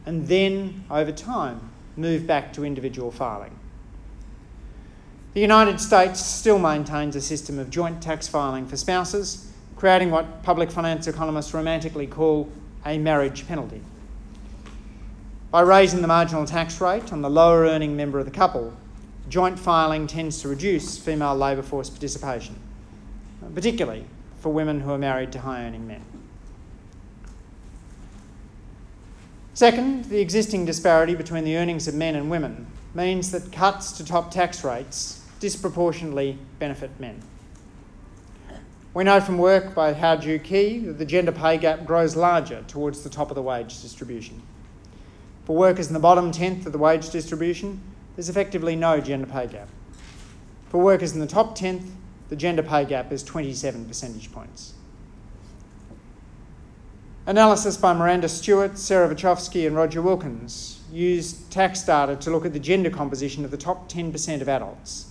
and 0.05 0.27
then, 0.27 0.85
over 0.91 1.11
time, 1.11 1.71
moved 1.97 2.27
back 2.27 2.53
to 2.53 2.63
individual 2.63 3.09
filing. 3.09 3.57
The 5.33 5.41
United 5.41 5.79
States 5.79 6.23
still 6.23 6.59
maintains 6.59 7.15
a 7.15 7.21
system 7.21 7.57
of 7.57 7.71
joint 7.71 8.03
tax 8.03 8.27
filing 8.27 8.67
for 8.67 8.77
spouses 8.77 9.51
creating 9.75 10.11
what 10.11 10.43
public 10.43 10.69
finance 10.69 11.07
economists 11.07 11.55
romantically 11.55 12.05
call 12.05 12.51
a 12.85 12.99
marriage 12.99 13.47
penalty. 13.47 13.81
By 15.55 15.61
raising 15.61 16.01
the 16.01 16.07
marginal 16.09 16.43
tax 16.43 16.81
rate 16.81 17.13
on 17.13 17.21
the 17.21 17.29
lower 17.29 17.61
earning 17.61 17.95
member 17.95 18.19
of 18.19 18.25
the 18.25 18.31
couple, 18.31 18.73
joint 19.29 19.57
filing 19.57 20.05
tends 20.05 20.41
to 20.41 20.49
reduce 20.49 20.97
female 20.97 21.33
labour 21.33 21.61
force 21.61 21.89
participation, 21.89 22.59
particularly 23.53 24.03
for 24.41 24.51
women 24.51 24.81
who 24.81 24.91
are 24.91 24.97
married 24.97 25.31
to 25.31 25.39
high 25.39 25.63
earning 25.63 25.87
men. 25.87 26.03
Second, 29.53 30.03
the 30.09 30.19
existing 30.19 30.65
disparity 30.65 31.15
between 31.15 31.45
the 31.45 31.55
earnings 31.55 31.87
of 31.87 31.95
men 31.95 32.15
and 32.15 32.29
women 32.29 32.67
means 32.93 33.31
that 33.31 33.53
cuts 33.53 33.93
to 33.93 34.03
top 34.03 34.31
tax 34.31 34.61
rates 34.61 35.21
disproportionately 35.39 36.37
benefit 36.59 36.91
men. 36.99 37.21
We 38.93 39.05
know 39.05 39.21
from 39.21 39.37
work 39.37 39.73
by 39.73 39.93
Joo 40.17 40.37
Kee 40.37 40.79
that 40.79 40.97
the 40.97 41.05
gender 41.05 41.31
pay 41.31 41.57
gap 41.57 41.85
grows 41.85 42.17
larger 42.17 42.65
towards 42.67 43.03
the 43.03 43.09
top 43.09 43.31
of 43.31 43.35
the 43.35 43.41
wage 43.41 43.81
distribution. 43.81 44.41
For 45.45 45.55
workers 45.55 45.87
in 45.87 45.93
the 45.93 45.99
bottom 45.99 46.31
tenth 46.31 46.65
of 46.65 46.71
the 46.71 46.77
wage 46.77 47.09
distribution, 47.09 47.79
there's 48.15 48.29
effectively 48.29 48.75
no 48.75 48.99
gender 48.99 49.27
pay 49.27 49.47
gap. 49.47 49.69
For 50.69 50.79
workers 50.79 51.13
in 51.13 51.19
the 51.19 51.27
top 51.27 51.55
tenth, 51.55 51.91
the 52.29 52.35
gender 52.35 52.63
pay 52.63 52.85
gap 52.85 53.11
is 53.11 53.21
27 53.23 53.85
percentage 53.85 54.31
points. 54.31 54.73
Analysis 57.27 57.77
by 57.77 57.93
Miranda 57.93 58.29
Stewart, 58.29 58.77
Sarah 58.77 59.13
Wachowski, 59.13 59.65
and 59.65 59.75
Roger 59.75 60.01
Wilkins 60.01 60.79
used 60.91 61.51
tax 61.51 61.83
data 61.83 62.15
to 62.15 62.29
look 62.29 62.45
at 62.45 62.53
the 62.53 62.59
gender 62.59 62.89
composition 62.89 63.43
of 63.43 63.51
the 63.51 63.57
top 63.57 63.89
10% 63.89 64.41
of 64.41 64.49
adults, 64.49 65.07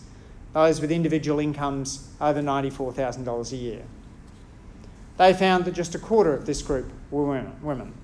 those 0.53 0.81
with 0.81 0.93
individual 0.93 1.41
incomes 1.41 2.09
over 2.21 2.41
$94,000 2.41 3.53
a 3.53 3.57
year. 3.57 3.83
They 5.17 5.33
found 5.33 5.65
that 5.65 5.75
just 5.75 5.95
a 5.95 5.99
quarter 5.99 6.33
of 6.33 6.47
this 6.47 6.63
group 6.63 6.91
were 7.11 7.25
women. 7.63 7.95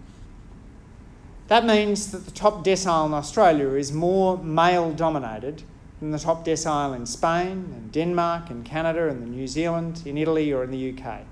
That 1.51 1.67
means 1.67 2.13
that 2.13 2.27
the 2.27 2.31
top 2.31 2.65
decile 2.65 3.07
in 3.07 3.13
Australia 3.13 3.71
is 3.71 3.91
more 3.91 4.39
male 4.39 4.93
dominated 4.93 5.65
than 5.99 6.13
the 6.13 6.19
top 6.21 6.45
decile 6.45 6.95
in 6.95 7.07
Spain 7.07 7.73
and 7.75 7.91
Denmark 7.91 8.51
and 8.51 8.65
Canada 8.65 9.09
and 9.09 9.21
the 9.21 9.27
New 9.27 9.49
Zealand, 9.49 10.03
in 10.07 10.17
Italy 10.17 10.53
or 10.53 10.63
in 10.63 10.71
the 10.71 10.97
UK. 10.97 11.23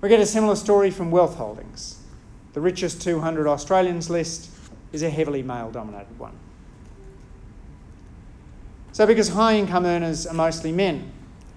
We 0.00 0.08
get 0.08 0.20
a 0.20 0.26
similar 0.26 0.56
story 0.56 0.90
from 0.90 1.10
wealth 1.10 1.36
holdings. 1.36 1.98
The 2.54 2.62
richest 2.62 3.02
200 3.02 3.46
Australians 3.46 4.08
list 4.08 4.50
is 4.90 5.02
a 5.02 5.10
heavily 5.10 5.42
male 5.42 5.70
dominated 5.70 6.18
one. 6.18 6.38
So, 8.92 9.06
because 9.06 9.28
high 9.28 9.58
income 9.58 9.84
earners 9.84 10.26
are 10.26 10.32
mostly 10.32 10.72
men, 10.72 11.12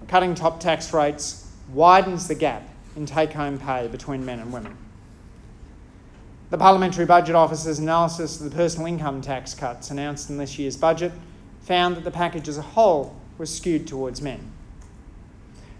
cutting 0.06 0.34
top 0.34 0.60
tax 0.60 0.92
rates 0.92 1.50
widens 1.72 2.28
the 2.28 2.34
gap 2.34 2.68
in 2.94 3.06
take 3.06 3.32
home 3.32 3.58
pay 3.58 3.88
between 3.88 4.26
men 4.26 4.38
and 4.38 4.52
women. 4.52 4.76
The 6.48 6.58
Parliamentary 6.58 7.06
Budget 7.06 7.34
Office's 7.34 7.80
analysis 7.80 8.40
of 8.40 8.48
the 8.48 8.54
personal 8.54 8.86
income 8.86 9.20
tax 9.20 9.52
cuts 9.52 9.90
announced 9.90 10.30
in 10.30 10.38
this 10.38 10.60
year's 10.60 10.76
budget 10.76 11.10
found 11.62 11.96
that 11.96 12.04
the 12.04 12.10
package 12.12 12.46
as 12.46 12.56
a 12.56 12.62
whole 12.62 13.16
was 13.36 13.52
skewed 13.52 13.88
towards 13.88 14.22
men. 14.22 14.52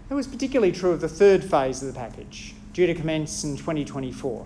That 0.09 0.15
was 0.15 0.27
particularly 0.27 0.73
true 0.73 0.91
of 0.91 0.99
the 0.99 1.07
third 1.07 1.41
phase 1.41 1.81
of 1.81 1.87
the 1.87 1.97
package, 1.97 2.53
due 2.73 2.85
to 2.85 2.93
commence 2.93 3.45
in 3.45 3.55
2024. 3.55 4.45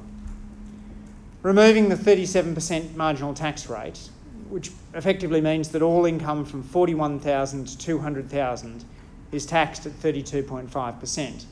Removing 1.42 1.90
the 1.90 1.96
37% 1.96 2.96
marginal 2.96 3.34
tax 3.34 3.68
rate, 3.68 4.12
which 4.50 4.70
effectively 4.94 5.42
means 5.42 5.70
that 5.70 5.82
all 5.82 6.06
income 6.06 6.46
from 6.46 6.62
41,000 6.62 7.66
to 7.66 7.78
200,000 7.80 8.86
is 9.32 9.48
taxed 9.48 9.88
at 9.88 9.94
32.5%, 9.94 11.46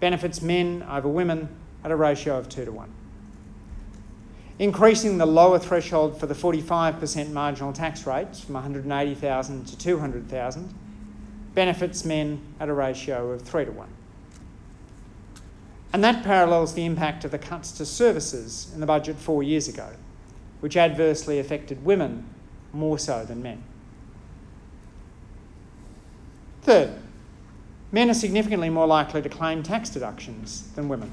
benefits 0.00 0.40
men 0.40 0.82
over 0.88 1.08
women 1.08 1.50
at 1.84 1.90
a 1.90 1.96
ratio 1.96 2.38
of 2.38 2.48
2 2.48 2.64
to 2.64 2.72
1 2.72 2.90
increasing 4.58 5.18
the 5.18 5.26
lower 5.26 5.58
threshold 5.58 6.18
for 6.18 6.26
the 6.26 6.34
45% 6.34 7.30
marginal 7.30 7.72
tax 7.72 8.06
rates 8.06 8.40
from 8.40 8.54
180,000 8.54 9.64
to 9.66 9.78
200,000 9.78 10.74
benefits 11.54 12.04
men 12.04 12.40
at 12.60 12.68
a 12.68 12.72
ratio 12.72 13.30
of 13.30 13.42
3 13.42 13.66
to 13.66 13.72
1. 13.72 13.88
And 15.92 16.04
that 16.04 16.24
parallels 16.24 16.74
the 16.74 16.84
impact 16.84 17.24
of 17.24 17.30
the 17.30 17.38
cuts 17.38 17.72
to 17.72 17.86
services 17.86 18.70
in 18.74 18.80
the 18.80 18.86
budget 18.86 19.16
four 19.16 19.42
years 19.42 19.68
ago, 19.68 19.90
which 20.60 20.76
adversely 20.76 21.38
affected 21.38 21.84
women 21.84 22.28
more 22.72 22.98
so 22.98 23.24
than 23.24 23.42
men. 23.42 23.62
Third, 26.62 26.98
men 27.92 28.10
are 28.10 28.14
significantly 28.14 28.68
more 28.68 28.86
likely 28.86 29.22
to 29.22 29.28
claim 29.28 29.62
tax 29.62 29.88
deductions 29.88 30.68
than 30.74 30.88
women. 30.88 31.12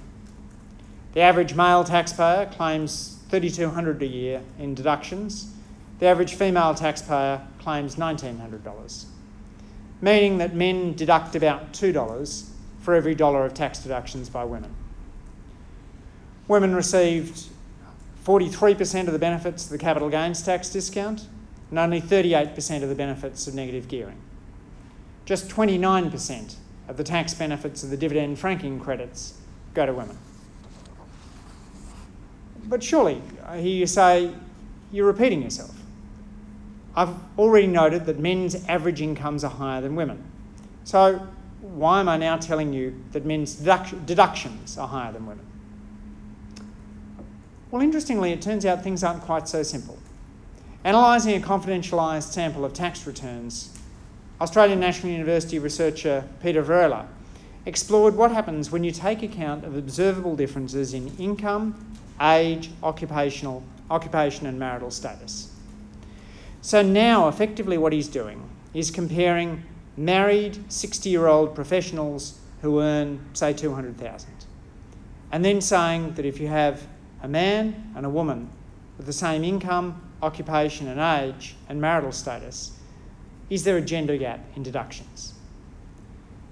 The 1.14 1.22
average 1.22 1.54
male 1.54 1.84
taxpayer 1.84 2.48
claims 2.48 3.13
3200 3.34 4.04
a 4.04 4.06
year 4.06 4.44
in 4.60 4.76
deductions. 4.76 5.56
The 5.98 6.06
average 6.06 6.36
female 6.36 6.76
taxpayer 6.76 7.42
claims 7.58 7.96
$1,900, 7.96 9.06
meaning 10.02 10.38
that 10.38 10.54
men 10.54 10.94
deduct 10.94 11.36
about 11.36 11.74
$2 11.74 12.50
for 12.82 12.94
every 12.94 13.16
dollar 13.16 13.44
of 13.44 13.56
tax 13.56 13.80
deductions 13.80 14.30
by 14.30 14.44
women. 14.44 14.76
Women 16.48 16.76
received 16.76 17.48
43% 18.24 19.08
of 19.08 19.14
the 19.14 19.18
benefits 19.18 19.64
of 19.64 19.72
the 19.72 19.80
capital 19.80 20.10
gains 20.12 20.44
tax 20.44 20.70
discount 20.70 21.26
and 21.72 21.80
only 21.80 22.02
38% 22.02 22.84
of 22.84 22.90
the 22.90 22.94
benefits 22.94 23.48
of 23.48 23.56
negative 23.56 23.88
gearing. 23.88 24.22
Just 25.26 25.50
29% 25.50 26.56
of 26.88 26.98
the 26.98 27.04
tax 27.04 27.34
benefits 27.34 27.82
of 27.82 27.90
the 27.90 27.98
dividend 27.98 28.38
franking 28.38 28.80
credits 28.80 29.40
go 29.74 29.88
to 29.88 29.94
women. 29.94 30.20
But 32.66 32.84
surely, 32.84 33.22
uh, 33.44 33.52
I 33.52 33.62
hear 33.62 33.76
you 33.76 33.88
say, 33.88 34.32
you're 34.92 35.08
repeating 35.08 35.42
yourself. 35.42 35.76
I've 36.96 37.16
already 37.38 37.68
noted 37.68 38.06
that 38.06 38.20
men's 38.20 38.56
average 38.68 39.02
incomes 39.02 39.44
are 39.44 39.50
higher 39.50 39.82
than 39.82 39.96
women. 39.96 40.24
So, 40.84 41.28
why 41.62 42.00
am 42.00 42.10
I 42.10 42.18
now 42.18 42.38
telling 42.38 42.74
you 42.74 43.02
that 43.14 43.26
men's 43.26 43.56
deductions 43.56 44.78
are 44.78 44.88
higher 44.88 45.12
than 45.12 45.26
women? 45.26 45.46
Well, 47.72 47.82
interestingly, 47.82 48.32
it 48.32 48.42
turns 48.42 48.66
out 48.66 48.84
things 48.84 49.04
aren't 49.04 49.24
quite 49.24 49.48
so 49.48 49.64
simple. 49.64 49.98
Analysing 50.84 51.42
a 51.42 51.46
confidentialised 51.46 52.32
sample 52.32 52.66
of 52.66 52.74
tax 52.74 53.08
returns, 53.08 53.76
Australian 54.42 54.80
National 54.80 55.12
University 55.12 55.58
researcher 55.58 56.28
Peter 56.42 56.62
Varela 56.62 57.08
explored 57.66 58.16
what 58.16 58.32
happens 58.32 58.70
when 58.70 58.84
you 58.84 58.92
take 58.92 59.24
account 59.24 59.64
of 59.64 59.78
observable 59.78 60.36
differences 60.36 60.94
in 60.94 61.16
income 61.18 61.74
age, 62.22 62.72
occupational, 62.82 63.64
occupation, 63.90 64.48
and 64.48 64.60
marital 64.60 64.92
status. 64.92 65.54
So 66.62 66.82
now, 66.82 67.28
effectively, 67.28 67.78
what 67.78 67.94
he's 67.94 68.08
doing 68.08 68.50
is 68.74 68.90
comparing 68.90 69.64
married 69.98 70.72
60 70.72 71.10
year 71.10 71.28
old 71.28 71.54
professionals 71.56 72.40
who 72.62 72.80
earn, 72.80 73.20
say, 73.34 73.54
200,000, 73.54 74.30
and 75.32 75.44
then 75.44 75.60
saying 75.60 76.14
that 76.14 76.26
if 76.26 76.40
you 76.40 76.48
have 76.48 76.88
a 77.22 77.28
man 77.28 77.92
and 77.96 78.06
a 78.06 78.10
woman 78.10 78.50
with 78.98 79.06
the 79.06 79.14
same 79.14 79.44
income, 79.44 80.02
occupation, 80.22 80.88
and 80.88 81.00
age, 81.00 81.56
and 81.68 81.82
marital 81.82 82.12
status, 82.12 82.78
is 83.50 83.66
there 83.66 83.78
a 83.78 83.82
gender 83.82 84.18
gap 84.18 84.40
in 84.56 84.64
deductions? 84.64 85.34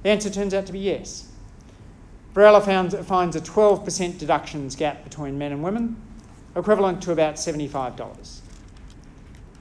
The 0.04 0.10
answer 0.10 0.30
turns 0.30 0.54
out 0.54 0.66
to 0.66 0.74
be 0.74 0.80
yes. 0.80 1.31
Found, 2.34 2.94
finds 3.06 3.36
a 3.36 3.42
12% 3.42 4.18
deductions 4.18 4.76
gap 4.76 5.04
between 5.04 5.38
men 5.38 5.52
and 5.52 5.62
women, 5.62 5.98
equivalent 6.56 7.02
to 7.04 7.12
about 7.12 7.36
$75. 7.36 8.40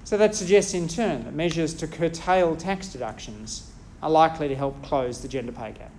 So 0.05 0.17
that 0.17 0.35
suggests 0.35 0.75
in 0.75 0.89
turn 0.89 1.25
that 1.25 1.35
measures 1.35 1.75
to 1.75 1.87
curtail 1.87 2.57
tax 2.57 2.89
deductions 2.89 3.71
are 4.03 4.11
likely 4.11 4.49
to 4.49 4.55
help 4.55 4.83
close 4.83 5.21
the 5.21 5.29
gender 5.29 5.53
pay 5.53 5.73
gap. 5.73 5.93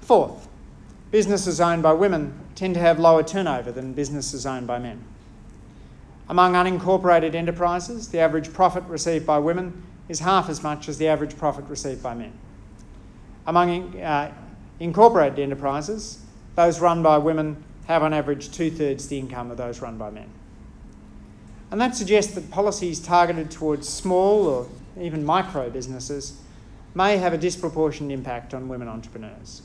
Fourth, 0.00 0.48
businesses 1.10 1.60
owned 1.60 1.82
by 1.82 1.92
women 1.92 2.34
tend 2.54 2.74
to 2.74 2.80
have 2.80 2.98
lower 2.98 3.22
turnover 3.22 3.70
than 3.70 3.92
businesses 3.92 4.46
owned 4.46 4.66
by 4.66 4.78
men. 4.78 5.04
Among 6.28 6.54
unincorporated 6.54 7.34
enterprises, 7.34 8.08
the 8.08 8.20
average 8.20 8.52
profit 8.52 8.84
received 8.84 9.26
by 9.26 9.38
women 9.38 9.82
is 10.08 10.20
half 10.20 10.48
as 10.48 10.62
much 10.62 10.88
as 10.88 10.98
the 10.98 11.08
average 11.08 11.36
profit 11.36 11.64
received 11.66 12.02
by 12.02 12.14
men. 12.14 12.32
Among 13.50 14.00
uh, 14.00 14.32
incorporated 14.78 15.40
enterprises, 15.40 16.22
those 16.54 16.78
run 16.78 17.02
by 17.02 17.18
women 17.18 17.64
have 17.88 18.04
on 18.04 18.14
average 18.14 18.52
two 18.52 18.70
thirds 18.70 19.08
the 19.08 19.18
income 19.18 19.50
of 19.50 19.56
those 19.56 19.82
run 19.82 19.98
by 19.98 20.08
men. 20.08 20.30
And 21.72 21.80
that 21.80 21.96
suggests 21.96 22.32
that 22.34 22.48
policies 22.52 23.00
targeted 23.00 23.50
towards 23.50 23.88
small 23.88 24.46
or 24.46 24.68
even 25.00 25.24
micro 25.24 25.68
businesses 25.68 26.40
may 26.94 27.16
have 27.16 27.32
a 27.32 27.38
disproportionate 27.38 28.12
impact 28.12 28.54
on 28.54 28.68
women 28.68 28.86
entrepreneurs. 28.86 29.62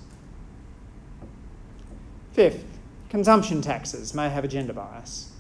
Fifth, 2.34 2.66
consumption 3.10 3.62
taxes 3.62 4.16
may 4.16 4.30
have 4.30 4.44
a 4.44 4.48
gender 4.48 4.74
bias. 4.74 5.32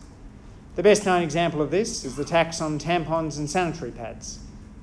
The 0.76 0.84
best 0.84 1.04
known 1.04 1.24
example 1.24 1.64
of 1.64 1.72
this 1.72 2.06
is 2.06 2.16
the 2.16 2.24
tax 2.24 2.62
on 2.62 2.78
tampons 2.78 3.40
and 3.40 3.50
sanitary 3.50 3.90
pads, 3.90 4.38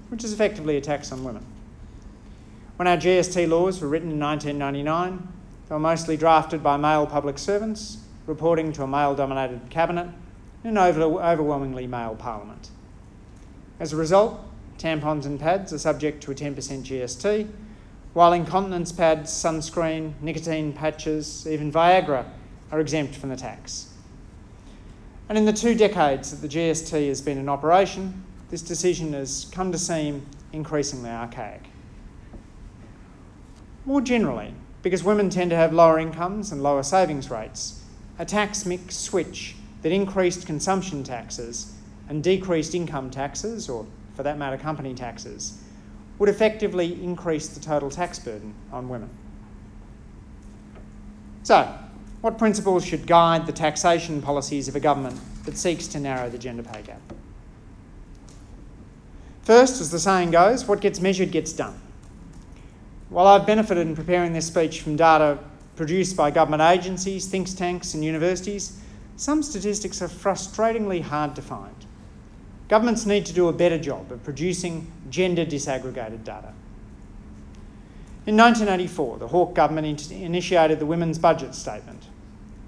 which 0.09 0.25
is 0.25 0.33
effectively 0.33 0.77
a 0.77 0.81
tax 0.81 1.13
on 1.13 1.23
women. 1.23 1.47
When 2.83 2.89
our 2.89 2.97
GST 2.97 3.49
laws 3.49 3.81
were 3.81 3.87
written 3.87 4.11
in 4.11 4.19
1999, 4.19 5.29
they 5.69 5.73
were 5.73 5.79
mostly 5.79 6.17
drafted 6.17 6.65
by 6.65 6.77
male 6.77 7.07
public 7.07 7.39
servants, 7.39 7.99
reporting 8.27 8.73
to 8.73 8.83
a 8.83 8.89
male 8.89 9.15
dominated 9.15 9.71
cabinet 9.71 10.09
and 10.65 10.77
an 10.77 10.95
overwhelmingly 11.01 11.87
male 11.87 12.17
parliament. 12.17 12.71
As 13.79 13.93
a 13.93 13.97
result, 13.97 14.41
tampons 14.79 15.27
and 15.27 15.39
pads 15.39 15.73
are 15.73 15.79
subject 15.79 16.25
to 16.25 16.33
a 16.33 16.35
10% 16.35 16.57
GST, 16.57 17.49
while 18.15 18.33
incontinence 18.33 18.91
pads, 18.91 19.31
sunscreen, 19.31 20.15
nicotine 20.21 20.73
patches, 20.73 21.47
even 21.47 21.71
Viagra 21.71 22.27
are 22.73 22.81
exempt 22.81 23.15
from 23.15 23.29
the 23.29 23.37
tax. 23.37 23.95
And 25.29 25.39
in 25.39 25.45
the 25.45 25.53
two 25.53 25.77
decades 25.77 26.33
that 26.33 26.39
the 26.39 26.49
GST 26.49 27.07
has 27.07 27.21
been 27.21 27.39
in 27.39 27.49
operation, 27.49 28.25
this 28.51 28.61
decision 28.61 29.13
has 29.13 29.47
come 29.53 29.71
to 29.71 29.79
seem 29.79 30.27
increasingly 30.53 31.11
archaic. 31.11 31.63
More 33.85 34.01
generally, 34.01 34.55
because 34.83 35.03
women 35.03 35.31
tend 35.31 35.51
to 35.51 35.57
have 35.57 35.73
lower 35.73 35.99
incomes 35.99 36.53
and 36.53 36.63
lower 36.63 36.83
savings 36.83 37.31
rates, 37.31 37.85
a 38.19 38.25
tax 38.25 38.65
mix 38.65 38.97
switch 38.97 39.57
that 39.83 39.93
increased 39.93 40.47
consumption 40.47 41.03
taxes 41.03 41.75
and 42.09 42.23
decreased 42.23 42.75
income 42.75 43.11
taxes, 43.11 43.69
or 43.69 43.87
for 44.15 44.23
that 44.23 44.39
matter, 44.39 44.57
company 44.57 44.95
taxes, 44.95 45.61
would 46.19 46.29
effectively 46.29 47.03
increase 47.03 47.49
the 47.49 47.61
total 47.61 47.91
tax 47.91 48.19
burden 48.19 48.55
on 48.71 48.89
women. 48.89 49.11
So, 51.43 51.75
what 52.21 52.39
principles 52.39 52.85
should 52.85 53.07
guide 53.07 53.47
the 53.47 53.53
taxation 53.53 54.23
policies 54.23 54.69
of 54.69 54.77
a 54.77 54.81
government 54.81 55.19
that 55.45 55.57
seeks 55.57 55.89
to 55.89 55.99
narrow 55.99 56.31
the 56.31 56.39
gender 56.39 56.63
pay 56.63 56.83
gap? 56.83 57.01
First, 59.43 59.81
as 59.81 59.91
the 59.91 59.99
saying 59.99 60.31
goes, 60.31 60.67
what 60.67 60.81
gets 60.81 61.01
measured 61.01 61.33
gets 61.33 61.53
done. 61.53 61.81
While 63.13 63.27
I've 63.27 63.47
benefited 63.47 63.87
in 63.87 63.95
preparing 63.95 64.33
this 64.33 64.47
speech 64.47 64.81
from 64.81 64.97
data 64.97 65.39
produced 65.77 66.17
by 66.17 66.31
government 66.31 66.63
agencies, 66.63 67.27
think 67.27 67.55
tanks, 67.55 67.93
and 67.93 68.03
universities, 68.03 68.81
some 69.17 69.43
statistics 69.43 70.01
are 70.01 70.09
frustratingly 70.09 71.03
hard 71.03 71.37
to 71.37 71.43
find. 71.43 71.75
Governments 72.69 73.05
need 73.05 73.27
to 73.27 73.35
do 73.35 73.49
a 73.49 73.53
better 73.53 73.77
job 73.79 74.11
of 74.11 74.25
producing 74.25 74.91
gender 75.11 75.45
disaggregated 75.45 76.25
data. 76.25 76.55
In 78.25 78.35
1984, 78.35 79.19
the 79.19 79.29
Hawke 79.29 79.55
government 79.55 80.11
initiated 80.11 80.79
the 80.79 80.87
Women's 80.87 81.19
Budget 81.19 81.55
Statement, 81.55 82.05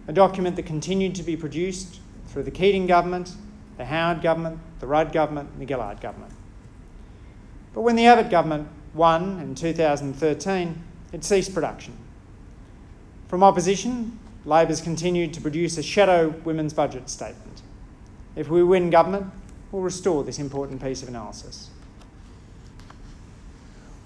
a 0.09 0.13
document 0.13 0.57
that 0.57 0.67
continued 0.67 1.15
to 1.15 1.23
be 1.23 1.39
produced 1.39 2.01
through 2.27 2.43
the 2.43 2.51
Keating 2.51 2.87
government, 2.87 3.33
the 3.79 3.87
Howard 3.87 4.21
government, 4.21 4.59
the 4.81 4.87
Rudd 4.87 5.11
government, 5.11 5.49
and 5.53 5.63
the 5.63 5.67
Gillard 5.67 6.03
government. 6.03 6.35
But 7.73 7.81
when 7.81 7.97
the 7.97 8.05
Abbott 8.05 8.31
government 8.31 8.69
won 8.95 9.41
in 9.41 9.55
2013, 9.55 10.83
it 11.13 11.25
ceased 11.25 11.53
production. 11.53 11.97
From 13.29 13.43
opposition, 13.43 14.19
Labor's 14.45 14.81
continued 14.81 15.33
to 15.35 15.41
produce 15.41 15.79
a 15.79 15.83
shadow 15.83 16.29
women's 16.45 16.73
budget 16.73 17.09
statement. 17.09 17.63
If 18.37 18.49
we 18.49 18.63
win 18.63 18.91
government, 18.91 19.27
we'll 19.73 19.83
restore 19.83 20.23
this 20.25 20.39
important 20.39 20.83
piece 20.83 21.03
of 21.03 21.09
analysis. 21.09 21.71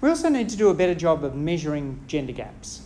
We 0.01 0.09
also 0.09 0.29
need 0.29 0.49
to 0.49 0.55
do 0.55 0.69
a 0.69 0.73
better 0.73 0.95
job 0.95 1.23
of 1.23 1.35
measuring 1.35 1.99
gender 2.07 2.31
gaps. 2.31 2.81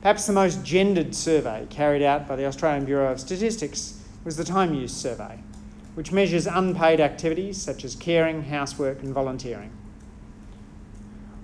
Perhaps 0.00 0.26
the 0.26 0.32
most 0.32 0.64
gendered 0.64 1.14
survey 1.14 1.66
carried 1.70 2.02
out 2.02 2.26
by 2.26 2.36
the 2.36 2.46
Australian 2.46 2.84
Bureau 2.84 3.12
of 3.12 3.20
Statistics 3.20 4.00
was 4.24 4.36
the 4.36 4.44
Time 4.44 4.74
Use 4.74 4.94
Survey, 4.94 5.38
which 5.94 6.12
measures 6.12 6.46
unpaid 6.46 7.00
activities 7.00 7.60
such 7.60 7.84
as 7.84 7.94
caring, 7.94 8.44
housework, 8.44 9.02
and 9.02 9.12
volunteering. 9.12 9.70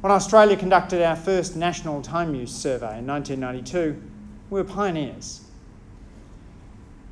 When 0.01 0.11
Australia 0.11 0.57
conducted 0.57 1.03
our 1.03 1.15
first 1.15 1.57
national 1.57 2.01
time 2.01 2.35
use 2.35 2.55
survey 2.55 3.01
in 3.01 3.07
1992, 3.07 4.03
we 4.49 4.63
were 4.63 4.65
pioneers. 4.67 5.43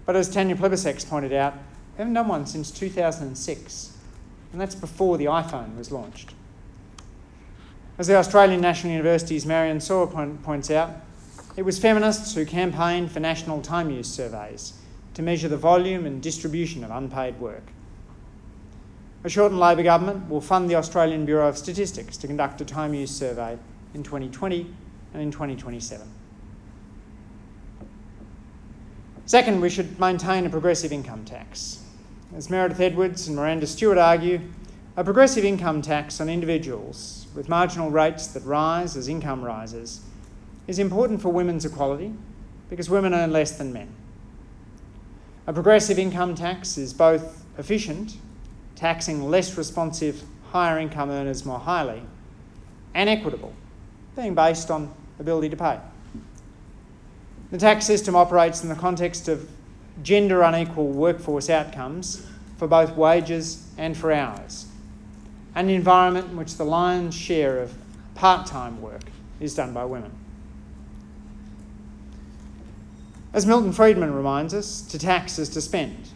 But 0.07 0.17
as 0.17 0.31
Tanya 0.31 0.57
Plibersek 0.57 1.07
pointed 1.07 1.35
out, 1.35 1.53
we 1.53 1.99
haven't 1.99 2.15
done 2.15 2.29
one 2.29 2.47
since 2.47 2.71
2006, 2.71 3.93
and 4.53 4.61
that's 4.61 4.75
before 4.75 5.19
the 5.19 5.27
iPhone 5.27 5.77
was 5.77 5.93
launched. 5.93 6.33
As 7.99 8.07
the 8.07 8.17
Australian 8.17 8.63
National 8.63 8.93
University's 8.93 9.45
Marian 9.45 9.81
Sawer 9.81 10.07
points 10.43 10.71
out, 10.71 10.91
it 11.57 11.63
was 11.63 11.79
feminists 11.79 12.35
who 12.35 12.47
campaigned 12.47 13.13
for 13.13 13.21
national 13.21 13.61
time 13.61 13.91
use 13.91 14.09
surveys 14.09 14.73
to 15.13 15.21
measure 15.21 15.49
the 15.49 15.59
volume 15.59 16.07
and 16.07 16.23
distribution 16.23 16.85
of 16.85 16.91
unpaid 16.91 17.39
work. 17.39 17.65
A 19.25 19.29
shortened 19.29 19.59
Labor 19.59 19.83
government 19.83 20.29
will 20.31 20.41
fund 20.41 20.71
the 20.71 20.77
Australian 20.77 21.27
Bureau 21.27 21.49
of 21.49 21.59
Statistics 21.59 22.17
to 22.19 22.29
conduct 22.29 22.61
a 22.61 22.65
time 22.65 22.95
use 22.95 23.11
survey 23.11 23.59
in 23.93 24.03
2020 24.05 24.73
and 25.13 25.23
in 25.23 25.33
2027. 25.33 26.07
Second, 29.27 29.61
we 29.61 29.69
should 29.69 29.99
maintain 29.99 30.47
a 30.47 30.51
progressive 30.51 30.93
income 30.93 31.25
tax. 31.25 31.83
As 32.35 32.49
Meredith 32.49 32.81
Edwards 32.81 33.27
and 33.27 33.37
Miranda 33.37 33.67
Stewart 33.67 33.99
argue, 33.99 34.41
a 34.97 35.03
progressive 35.03 35.45
income 35.45 35.83
tax 35.83 36.21
on 36.21 36.29
individuals 36.29 37.27
with 37.35 37.49
marginal 37.49 37.91
rates 37.91 38.29
that 38.29 38.45
rise 38.45 38.97
as 38.97 39.09
income 39.09 39.45
rises 39.45 40.01
is 40.67 40.79
important 40.79 41.21
for 41.21 41.31
women's 41.31 41.65
equality 41.65 42.13
because 42.71 42.89
women 42.89 43.15
earn 43.15 43.33
less 43.33 43.57
than 43.59 43.73
men. 43.73 43.89
A 45.47 45.53
progressive 45.53 45.99
income 45.99 46.35
tax 46.35 46.79
is 46.79 46.93
both 46.93 47.45
efficient, 47.59 48.17
taxing 48.79 49.29
less 49.29 49.59
responsive 49.59 50.23
higher 50.53 50.79
income 50.79 51.11
earners 51.11 51.45
more 51.45 51.59
highly, 51.59 52.01
and 52.95 53.11
equitable, 53.11 53.53
being 54.15 54.35
based 54.35 54.71
on 54.71 54.95
ability 55.19 55.49
to 55.49 55.57
pay. 55.57 55.79
The 57.51 57.59
tax 57.59 57.87
system 57.87 58.15
operates 58.15 58.63
in 58.63 58.69
the 58.69 58.77
context 58.77 59.27
of 59.27 59.51
gender 60.03 60.43
unequal 60.43 60.89
workforce 60.89 61.51
outcomes 61.51 62.25
for 62.57 62.69
both 62.69 62.97
wages 62.97 63.67
and 63.77 63.97
for 63.97 64.13
hours, 64.13 64.67
an 65.57 65.69
environment 65.69 66.31
in 66.31 66.37
which 66.37 66.57
the 66.57 66.65
lion's 66.65 67.17
share 67.17 67.59
of 67.59 67.75
part 68.15 68.47
time 68.47 68.81
work 68.81 69.03
is 69.41 69.57
done 69.57 69.73
by 69.73 69.85
women. 69.85 70.13
As 73.33 73.45
Milton 73.45 73.73
Friedman 73.73 74.15
reminds 74.15 74.55
us, 74.55 74.83
to 74.83 74.99
tax 74.99 75.39
is 75.39 75.49
to 75.51 75.61
spend. 75.61 76.11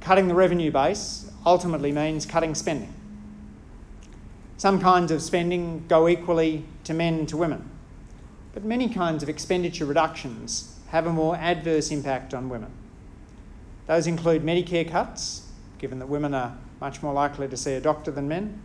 Cutting 0.00 0.28
the 0.28 0.34
revenue 0.34 0.70
base 0.70 1.29
ultimately 1.44 1.92
means 1.92 2.26
cutting 2.26 2.54
spending. 2.54 2.92
Some 4.56 4.80
kinds 4.80 5.10
of 5.10 5.22
spending 5.22 5.86
go 5.88 6.08
equally 6.08 6.64
to 6.84 6.92
men 6.92 7.20
and 7.20 7.28
to 7.28 7.36
women, 7.36 7.70
but 8.52 8.64
many 8.64 8.88
kinds 8.88 9.22
of 9.22 9.28
expenditure 9.28 9.86
reductions 9.86 10.78
have 10.88 11.06
a 11.06 11.12
more 11.12 11.36
adverse 11.36 11.90
impact 11.90 12.34
on 12.34 12.48
women. 12.48 12.70
Those 13.86 14.06
include 14.06 14.42
Medicare 14.42 14.88
cuts, 14.88 15.48
given 15.78 15.98
that 15.98 16.08
women 16.08 16.34
are 16.34 16.56
much 16.80 17.02
more 17.02 17.12
likely 17.12 17.48
to 17.48 17.56
see 17.56 17.72
a 17.72 17.80
doctor 17.80 18.10
than 18.10 18.28
men, 18.28 18.60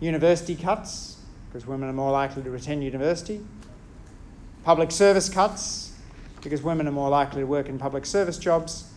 university 0.00 0.54
cuts, 0.54 1.16
because 1.48 1.66
women 1.66 1.88
are 1.88 1.94
more 1.94 2.10
likely 2.10 2.42
to 2.42 2.54
attend 2.54 2.84
university, 2.84 3.40
public 4.64 4.90
service 4.90 5.28
cuts, 5.28 5.92
because 6.42 6.62
women 6.62 6.86
are 6.86 6.92
more 6.92 7.08
likely 7.08 7.40
to 7.40 7.46
work 7.46 7.68
in 7.68 7.78
public 7.78 8.04
service 8.04 8.38
jobs, 8.38 8.92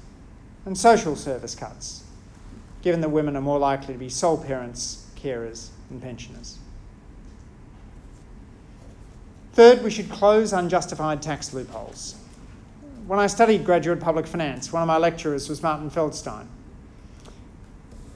and 0.65 0.77
social 0.77 1.15
service 1.15 1.55
cuts, 1.55 2.03
given 2.81 3.01
that 3.01 3.09
women 3.09 3.35
are 3.35 3.41
more 3.41 3.59
likely 3.59 3.93
to 3.93 3.99
be 3.99 4.09
sole 4.09 4.37
parents, 4.37 5.07
carers, 5.15 5.69
and 5.89 6.01
pensioners. 6.01 6.57
Third, 9.53 9.83
we 9.83 9.89
should 9.89 10.09
close 10.09 10.53
unjustified 10.53 11.21
tax 11.21 11.53
loopholes. 11.53 12.15
When 13.07 13.19
I 13.19 13.27
studied 13.27 13.65
graduate 13.65 13.99
public 13.99 14.27
finance, 14.27 14.71
one 14.71 14.81
of 14.81 14.87
my 14.87 14.97
lecturers 14.97 15.49
was 15.49 15.61
Martin 15.61 15.89
Feldstein. 15.89 16.45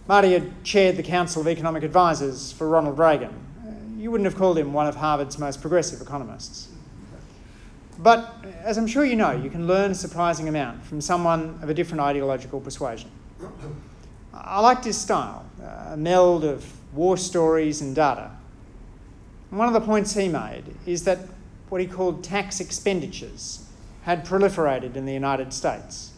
Marty 0.08 0.34
had 0.34 0.64
chaired 0.64 0.98
the 0.98 1.04
Council 1.04 1.42
of 1.42 1.48
Economic 1.48 1.84
Advisers 1.84 2.52
for 2.52 2.68
Ronald 2.70 2.98
Reagan. 3.00 3.96
You 3.98 4.12
wouldn't 4.12 4.26
have 4.26 4.36
called 4.36 4.58
him 4.58 4.74
one 4.74 4.86
of 4.86 4.96
Harvard's 4.96 5.40
most 5.40 5.62
progressive 5.62 6.02
economists. 6.02 6.70
But 8.00 8.36
as 8.64 8.78
I'm 8.78 8.88
sure 8.88 9.06
you 9.06 9.16
know, 9.16 9.32
you 9.32 9.50
can 9.50 9.66
learn 9.66 9.92
a 9.92 9.96
surprising 9.96 10.50
amount 10.50 10.84
from 10.84 11.00
someone 11.00 11.58
of 11.62 11.70
a 11.70 11.74
different 11.74 12.02
ideological 12.02 12.60
persuasion. 12.60 13.10
I 14.34 14.60
liked 14.60 14.86
his 14.86 14.98
style, 14.98 15.46
a 15.62 15.96
meld 15.96 16.44
of 16.44 16.66
war 16.94 17.18
stories 17.18 17.82
and 17.82 17.96
data. 17.96 18.32
And 19.50 19.60
one 19.60 19.68
of 19.68 19.74
the 19.74 19.82
points 19.82 20.14
he 20.16 20.28
made 20.28 20.64
is 20.86 21.04
that 21.04 21.20
what 21.70 21.82
he 21.82 21.88
called 21.88 22.24
tax 22.24 22.60
expenditures 22.60 23.66
had 24.04 24.26
proliferated 24.26 24.96
in 24.96 25.06
the 25.06 25.14
United 25.14 25.54
States. 25.54 26.12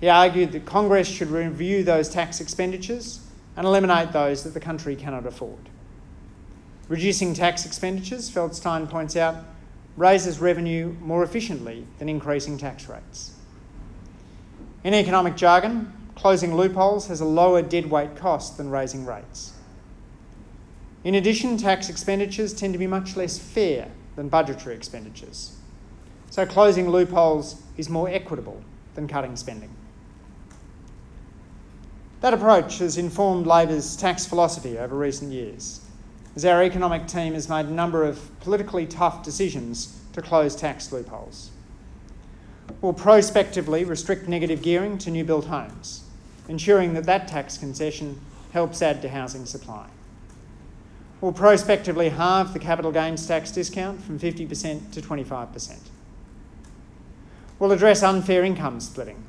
He 0.00 0.08
argued 0.08 0.52
that 0.52 0.66
Congress 0.66 1.08
should 1.08 1.30
review 1.30 1.84
those 1.84 2.08
tax 2.08 2.40
expenditures 2.40 3.20
and 3.56 3.66
eliminate 3.66 4.12
those 4.12 4.42
that 4.42 4.54
the 4.54 4.60
country 4.60 4.96
cannot 4.96 5.26
afford. 5.26 5.68
Reducing 6.88 7.34
tax 7.34 7.64
expenditures, 7.64 8.28
Feldstein 8.28 8.88
points 8.90 9.16
out, 9.16 9.36
raises 9.96 10.40
revenue 10.40 10.96
more 11.00 11.22
efficiently 11.22 11.86
than 11.98 12.08
increasing 12.08 12.58
tax 12.58 12.88
rates. 12.88 13.32
In 14.84 14.94
economic 14.94 15.36
jargon, 15.36 15.92
closing 16.14 16.54
loopholes 16.54 17.08
has 17.08 17.20
a 17.20 17.24
lower 17.24 17.62
deadweight 17.62 18.16
cost 18.16 18.56
than 18.56 18.70
raising 18.70 19.06
rates. 19.06 19.52
In 21.04 21.14
addition, 21.14 21.56
tax 21.56 21.88
expenditures 21.88 22.54
tend 22.54 22.72
to 22.74 22.78
be 22.78 22.86
much 22.86 23.16
less 23.16 23.38
fair 23.38 23.90
than 24.16 24.28
budgetary 24.28 24.74
expenditures. 24.74 25.56
So 26.30 26.46
closing 26.46 26.88
loopholes 26.88 27.60
is 27.76 27.88
more 27.88 28.08
equitable 28.08 28.62
than 28.94 29.08
cutting 29.08 29.36
spending. 29.36 29.70
That 32.20 32.34
approach 32.34 32.78
has 32.78 32.98
informed 32.98 33.46
Labor's 33.46 33.96
tax 33.96 34.26
philosophy 34.26 34.78
over 34.78 34.96
recent 34.96 35.32
years, 35.32 35.80
as 36.36 36.44
our 36.44 36.62
economic 36.62 37.06
team 37.06 37.34
has 37.34 37.48
made 37.48 37.66
a 37.66 37.70
number 37.70 38.04
of 38.04 38.30
politically 38.40 38.86
tough 38.86 39.22
decisions 39.24 39.98
to 40.12 40.22
close 40.22 40.54
tax 40.54 40.92
loopholes. 40.92 41.50
We'll 42.80 42.92
prospectively 42.92 43.84
restrict 43.84 44.28
negative 44.28 44.62
gearing 44.62 44.98
to 44.98 45.10
new 45.10 45.24
built 45.24 45.46
homes, 45.46 46.04
ensuring 46.48 46.94
that 46.94 47.04
that 47.04 47.28
tax 47.28 47.58
concession 47.58 48.20
helps 48.52 48.82
add 48.82 49.02
to 49.02 49.08
housing 49.08 49.46
supply. 49.46 49.88
We'll 51.20 51.32
prospectively 51.32 52.08
halve 52.08 52.52
the 52.52 52.58
capital 52.58 52.90
gains 52.90 53.26
tax 53.26 53.52
discount 53.52 54.02
from 54.02 54.18
50% 54.18 54.92
to 54.92 55.00
25%. 55.00 55.78
We'll 57.58 57.70
address 57.70 58.02
unfair 58.02 58.42
income 58.42 58.80
splitting, 58.80 59.22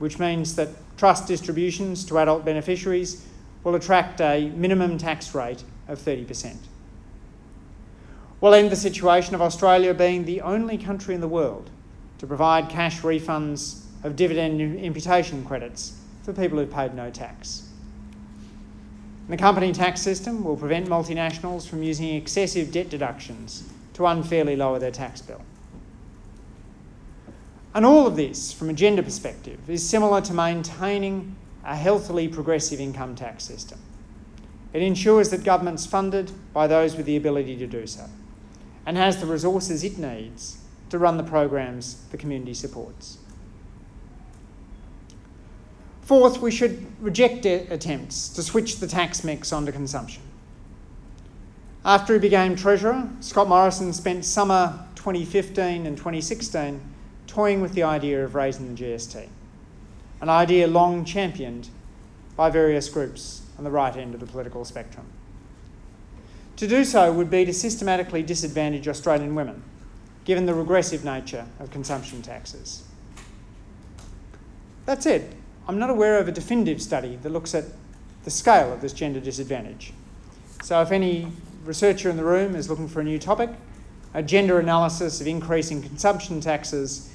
which 0.00 0.18
means 0.18 0.56
that 0.56 0.70
trust 0.96 1.28
distributions 1.28 2.04
to 2.06 2.18
adult 2.18 2.44
beneficiaries 2.44 3.24
will 3.62 3.76
attract 3.76 4.20
a 4.20 4.50
minimum 4.56 4.98
tax 4.98 5.34
rate 5.34 5.62
of 5.86 6.00
30%. 6.00 6.56
We'll 8.40 8.54
end 8.54 8.70
the 8.70 8.76
situation 8.76 9.34
of 9.36 9.40
Australia 9.40 9.94
being 9.94 10.24
the 10.24 10.40
only 10.40 10.76
country 10.76 11.14
in 11.14 11.20
the 11.20 11.28
world 11.28 11.70
to 12.24 12.28
provide 12.28 12.70
cash 12.70 13.02
refunds 13.02 13.82
of 14.02 14.16
dividend 14.16 14.58
imputation 14.58 15.44
credits 15.44 16.00
for 16.22 16.32
people 16.32 16.56
who've 16.56 16.72
paid 16.72 16.94
no 16.94 17.10
tax. 17.10 17.68
The 19.28 19.36
company 19.36 19.74
tax 19.74 20.00
system 20.00 20.42
will 20.42 20.56
prevent 20.56 20.88
multinationals 20.88 21.68
from 21.68 21.82
using 21.82 22.14
excessive 22.14 22.72
debt 22.72 22.88
deductions 22.88 23.70
to 23.92 24.06
unfairly 24.06 24.56
lower 24.56 24.78
their 24.78 24.90
tax 24.90 25.20
bill. 25.20 25.42
And 27.74 27.84
all 27.84 28.06
of 28.06 28.16
this, 28.16 28.54
from 28.54 28.70
a 28.70 28.74
gender 28.74 29.02
perspective, 29.02 29.68
is 29.68 29.86
similar 29.86 30.22
to 30.22 30.32
maintaining 30.32 31.36
a 31.62 31.76
healthily 31.76 32.26
progressive 32.26 32.80
income 32.80 33.16
tax 33.16 33.44
system. 33.44 33.78
It 34.72 34.80
ensures 34.80 35.28
that 35.28 35.44
government's 35.44 35.84
funded 35.84 36.32
by 36.54 36.68
those 36.68 36.96
with 36.96 37.04
the 37.04 37.16
ability 37.18 37.58
to 37.58 37.66
do 37.66 37.86
so 37.86 38.06
and 38.86 38.96
has 38.96 39.20
the 39.20 39.26
resources 39.26 39.84
it 39.84 39.98
needs 39.98 40.63
to 40.94 40.98
run 41.00 41.16
the 41.16 41.24
programs 41.24 41.96
the 42.12 42.16
community 42.16 42.54
supports. 42.54 43.18
Fourth, 46.02 46.40
we 46.40 46.52
should 46.52 46.86
reject 47.02 47.44
attempts 47.44 48.28
to 48.28 48.44
switch 48.44 48.76
the 48.76 48.86
tax 48.86 49.24
mix 49.24 49.52
onto 49.52 49.72
consumption. 49.72 50.22
After 51.84 52.12
he 52.12 52.20
became 52.20 52.54
Treasurer, 52.54 53.08
Scott 53.18 53.48
Morrison 53.48 53.92
spent 53.92 54.24
summer 54.24 54.86
2015 54.94 55.84
and 55.84 55.96
2016 55.96 56.80
toying 57.26 57.60
with 57.60 57.72
the 57.72 57.82
idea 57.82 58.24
of 58.24 58.36
raising 58.36 58.72
the 58.72 58.80
GST, 58.80 59.26
an 60.20 60.28
idea 60.28 60.68
long 60.68 61.04
championed 61.04 61.70
by 62.36 62.50
various 62.50 62.88
groups 62.88 63.42
on 63.58 63.64
the 63.64 63.70
right 63.70 63.96
end 63.96 64.14
of 64.14 64.20
the 64.20 64.26
political 64.26 64.64
spectrum. 64.64 65.06
To 66.58 66.68
do 66.68 66.84
so 66.84 67.12
would 67.12 67.30
be 67.30 67.44
to 67.44 67.52
systematically 67.52 68.22
disadvantage 68.22 68.86
Australian 68.86 69.34
women, 69.34 69.64
given 70.24 70.46
the 70.46 70.54
regressive 70.54 71.04
nature 71.04 71.46
of 71.60 71.70
consumption 71.70 72.22
taxes. 72.22 72.84
That 74.86 75.02
said, 75.02 75.34
I'm 75.66 75.78
not 75.78 75.90
aware 75.90 76.18
of 76.18 76.28
a 76.28 76.32
definitive 76.32 76.82
study 76.82 77.16
that 77.22 77.30
looks 77.30 77.54
at 77.54 77.64
the 78.24 78.30
scale 78.30 78.72
of 78.72 78.80
this 78.80 78.92
gender 78.92 79.20
disadvantage. 79.20 79.92
So, 80.62 80.80
if 80.80 80.92
any 80.92 81.30
researcher 81.64 82.10
in 82.10 82.16
the 82.16 82.24
room 82.24 82.54
is 82.54 82.68
looking 82.68 82.88
for 82.88 83.00
a 83.00 83.04
new 83.04 83.18
topic, 83.18 83.50
a 84.12 84.22
gender 84.22 84.58
analysis 84.58 85.20
of 85.20 85.26
increasing 85.26 85.82
consumption 85.82 86.40
taxes 86.40 87.10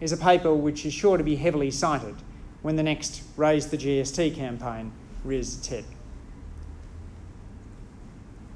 is 0.00 0.12
a 0.12 0.16
paper 0.16 0.54
which 0.54 0.86
is 0.86 0.92
sure 0.92 1.16
to 1.16 1.24
be 1.24 1.36
heavily 1.36 1.70
cited 1.70 2.14
when 2.62 2.76
the 2.76 2.82
next 2.82 3.22
Raise 3.36 3.66
the 3.66 3.76
GST 3.76 4.34
campaign 4.34 4.92
rears 5.24 5.58
its 5.58 5.66
head. 5.66 5.84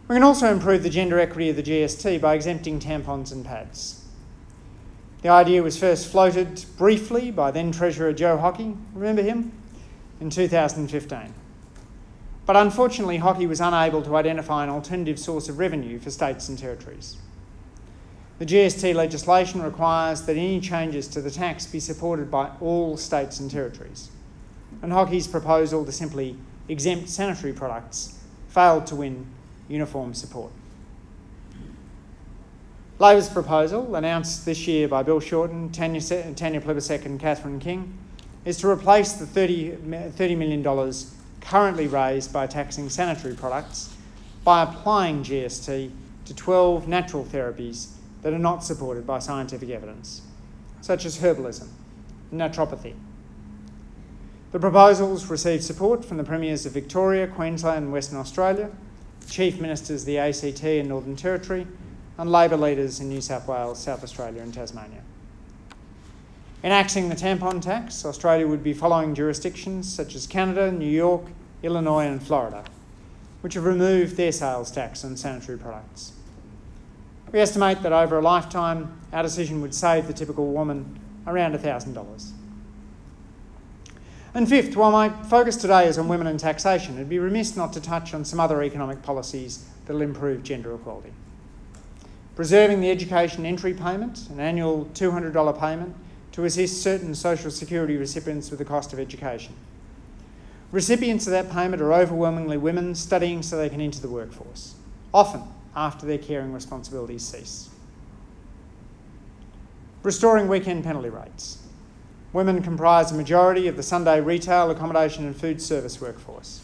We 0.09 0.15
can 0.15 0.23
also 0.23 0.51
improve 0.51 0.83
the 0.83 0.89
gender 0.89 1.21
equity 1.21 1.51
of 1.51 1.57
the 1.57 1.63
GST 1.63 2.19
by 2.23 2.35
exempting 2.35 2.81
tampons 2.81 3.31
and 3.31 3.45
pads. 3.45 4.03
The 5.21 5.29
idea 5.29 5.63
was 5.63 5.79
first 5.79 6.11
floated 6.11 6.65
briefly 6.79 7.31
by 7.31 7.51
then 7.51 7.73
Treasurer 7.73 8.15
Joe 8.15 8.39
Hockey, 8.39 8.75
remember 8.95 9.21
him? 9.21 9.53
In 10.19 10.31
2015. 10.31 11.35
But 12.47 12.57
unfortunately, 12.57 13.19
Hockey 13.19 13.47
was 13.47 13.61
unable 13.61 14.01
to 14.03 14.17
identify 14.17 14.65
an 14.65 14.71
alternative 14.71 15.19
source 15.19 15.51
of 15.51 15.59
revenue 15.59 15.99
for 15.99 16.11
states 16.11 16.49
and 16.49 16.59
territories. 16.59 17.19
The 18.39 18.47
GST 18.47 18.95
legislation 18.95 19.61
requires 19.61 20.23
that 20.23 20.37
any 20.37 20.59
changes 20.61 21.07
to 21.09 21.21
the 21.21 21.31
tax 21.31 21.67
be 21.67 21.81
supported 21.81 22.31
by 22.31 22.53
all 22.63 22.97
states 22.97 23.41
and 23.41 23.51
territories. 23.51 24.11
And 24.81 24.93
Hockey's 24.93 25.27
proposal 25.27 25.85
to 25.85 25.93
simply 25.93 26.37
exempt 26.67 27.11
sanitary 27.11 27.53
products 27.53 28.19
failed 28.49 28.87
to 28.87 28.97
win 28.97 29.27
uniform 29.69 30.15
support. 30.15 30.53
Labor's 32.99 33.29
proposal, 33.29 33.95
announced 33.95 34.45
this 34.45 34.67
year 34.67 34.89
by 34.89 35.05
Bill 35.05 35.21
Shorten, 35.21 35.71
Tanya, 35.71 36.01
Tanya 36.35 36.61
Plibersek, 36.61 37.05
and 37.05 37.21
Catherine 37.21 37.61
King, 37.61 37.97
is 38.45 38.57
to 38.59 38.69
replace 38.69 39.13
the 39.13 39.25
$30, 39.25 39.79
$30 40.13 40.37
million 40.37 40.95
currently 41.41 41.87
raised 41.87 42.33
by 42.33 42.47
taxing 42.47 42.89
sanitary 42.89 43.35
products 43.35 43.95
by 44.43 44.63
applying 44.63 45.23
GST 45.23 45.91
to 46.25 46.35
12 46.35 46.89
natural 46.89 47.25
therapies 47.25 47.93
that 48.23 48.33
are 48.33 48.39
not 48.39 48.65
supported 48.65 49.07
by 49.07 49.19
scientific 49.19 49.71
evidence, 49.71 50.23
such 50.81 51.05
as 51.05 51.19
herbalism 51.19 51.69
and 52.31 52.41
naturopathy. 52.41 52.95
The 54.51 54.59
proposals 54.59 55.27
received 55.27 55.63
support 55.63 56.05
from 56.05 56.17
the 56.17 56.25
Premiers 56.25 56.67
of 56.67 56.73
Victoria, 56.73 57.27
Queensland, 57.27 57.85
and 57.85 57.93
Western 57.93 58.19
Australia, 58.19 58.71
Chief 59.29 59.61
Ministers 59.61 60.03
of 60.03 60.07
the 60.07 60.19
ACT 60.19 60.63
and 60.65 60.89
Northern 60.89 61.17
Territory, 61.17 61.67
and 62.17 62.33
Labor 62.33 62.57
leaders 62.57 63.01
in 63.01 63.09
New 63.09 63.21
South 63.21 63.47
Wales, 63.47 63.79
South 63.79 64.03
Australia, 64.03 64.43
and 64.43 64.53
Tasmania. 64.53 65.03
Enacting 66.65 67.09
the 67.09 67.15
tampon 67.15 67.63
tax, 67.63 68.05
Australia 68.05 68.49
would 68.49 68.65
be 68.65 68.73
following 68.73 69.15
jurisdictions 69.15 69.93
such 69.93 70.15
as 70.17 70.27
Canada, 70.27 70.73
New 70.73 70.91
York, 70.91 71.23
Illinois, 71.63 72.07
and 72.07 72.21
Florida, 72.21 72.65
which 73.43 73.55
have 73.55 73.65
removed 73.65 74.17
their 74.17 74.33
sales 74.33 74.71
tax 74.73 75.05
on 75.05 75.17
sanitary 75.17 75.59
products. 75.59 76.13
We 77.31 77.39
estimate 77.39 77.83
that 77.83 77.93
over 77.93 78.19
a 78.19 78.23
lifetime, 78.23 78.99
our 79.13 79.23
decision 79.23 79.61
would 79.61 79.75
save 79.75 80.07
the 80.07 80.13
typical 80.13 80.47
woman 80.49 80.99
around 81.27 81.55
$1,000. 81.55 82.33
And 84.35 84.49
fifth, 84.49 84.77
while 84.77 84.91
my 84.91 85.09
focus 85.25 85.57
today 85.57 85.87
is 85.87 85.99
on 85.99 86.09
women 86.09 86.27
and 86.27 86.39
taxation, 86.39 86.97
it'd 86.97 87.09
be 87.09 87.19
remiss 87.19 87.57
not 87.57 87.73
to 87.73 87.81
touch 87.81 88.13
on 88.15 88.25
some 88.25 88.39
other 88.39 88.63
economic 88.63 89.03
policies 89.03 89.67
that 89.87 89.95
will 89.95 90.03
improve 90.03 90.43
gender 90.43 90.75
equality. 90.75 91.13
Preserving 92.37 92.81
the 92.81 92.91
education 92.91 93.47
entry 93.47 93.75
payment, 93.75 94.29
an 94.29 94.39
annual 94.39 94.85
$200 94.95 95.59
payment 95.59 95.95
to 96.33 96.45
assist 96.45 96.83
certain 96.83 97.15
social 97.15 97.51
security 97.51 97.97
recipients 97.97 98.51
with 98.51 98.59
the 98.59 98.65
cost 98.65 98.93
of 98.93 99.01
education. 99.01 99.55
Recipients 100.71 101.27
of 101.27 101.33
that 101.33 101.51
payment 101.51 101.81
are 101.81 101.93
overwhelmingly 101.93 102.59
women 102.59 102.95
studying 102.95 103.43
so 103.43 103.57
they 103.57 103.71
can 103.71 103.81
enter 103.81 104.01
the 104.01 104.09
workforce, 104.09 104.75
often 105.13 105.43
after 105.75 106.07
their 106.07 106.19
caring 106.19 106.53
responsibilities 106.53 107.25
cease. 107.25 107.71
Restoring 110.03 110.47
weekend 110.47 110.85
penalty 110.85 111.09
rates. 111.09 111.59
Women 112.33 112.63
comprise 112.63 113.11
a 113.11 113.15
majority 113.15 113.67
of 113.69 113.77
the 113.77 113.83
Sunday 113.83 114.21
retail, 114.21 114.71
accommodation, 114.71 115.27
and 115.27 115.37
food 115.37 115.61
service 115.63 115.99
workforce. 116.01 116.63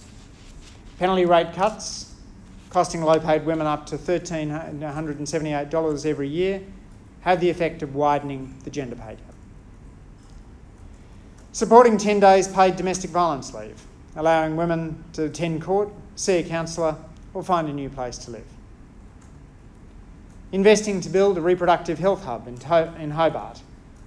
Penalty 0.99 1.25
rate 1.25 1.55
cuts, 1.55 2.15
costing 2.71 3.03
low 3.03 3.19
paid 3.19 3.45
women 3.47 3.67
up 3.67 3.87
to 3.87 3.97
$1,378 3.97 6.07
every 6.07 6.29
year, 6.29 6.63
have 7.23 7.41
the 7.41 7.49
effect 7.49 7.83
of 7.83 7.95
widening 7.95 8.55
the 8.65 8.71
gender 8.71 8.97
pay 8.97 9.15
gap. 9.15 9.35
Supporting 11.53 11.97
10 11.97 12.21
days 12.21 12.47
paid 12.49 12.77
domestic 12.77 13.11
violence 13.11 13.55
leave, 13.55 13.81
allowing 14.17 14.57
women 14.57 15.03
to 15.15 15.25
attend 15.25 15.63
court, 15.63 15.89
see 16.17 16.37
a 16.39 16.43
counsellor, 16.43 16.97
or 17.33 17.43
find 17.43 17.67
a 17.69 17.73
new 17.73 17.89
place 17.89 18.19
to 18.19 18.31
live 18.31 18.45
investing 20.55 21.01
to 21.01 21.09
build 21.09 21.37
a 21.37 21.41
reproductive 21.41 21.99
health 21.99 22.23
hub 22.23 22.47
in, 22.47 23.11
Hobart, 23.11 23.61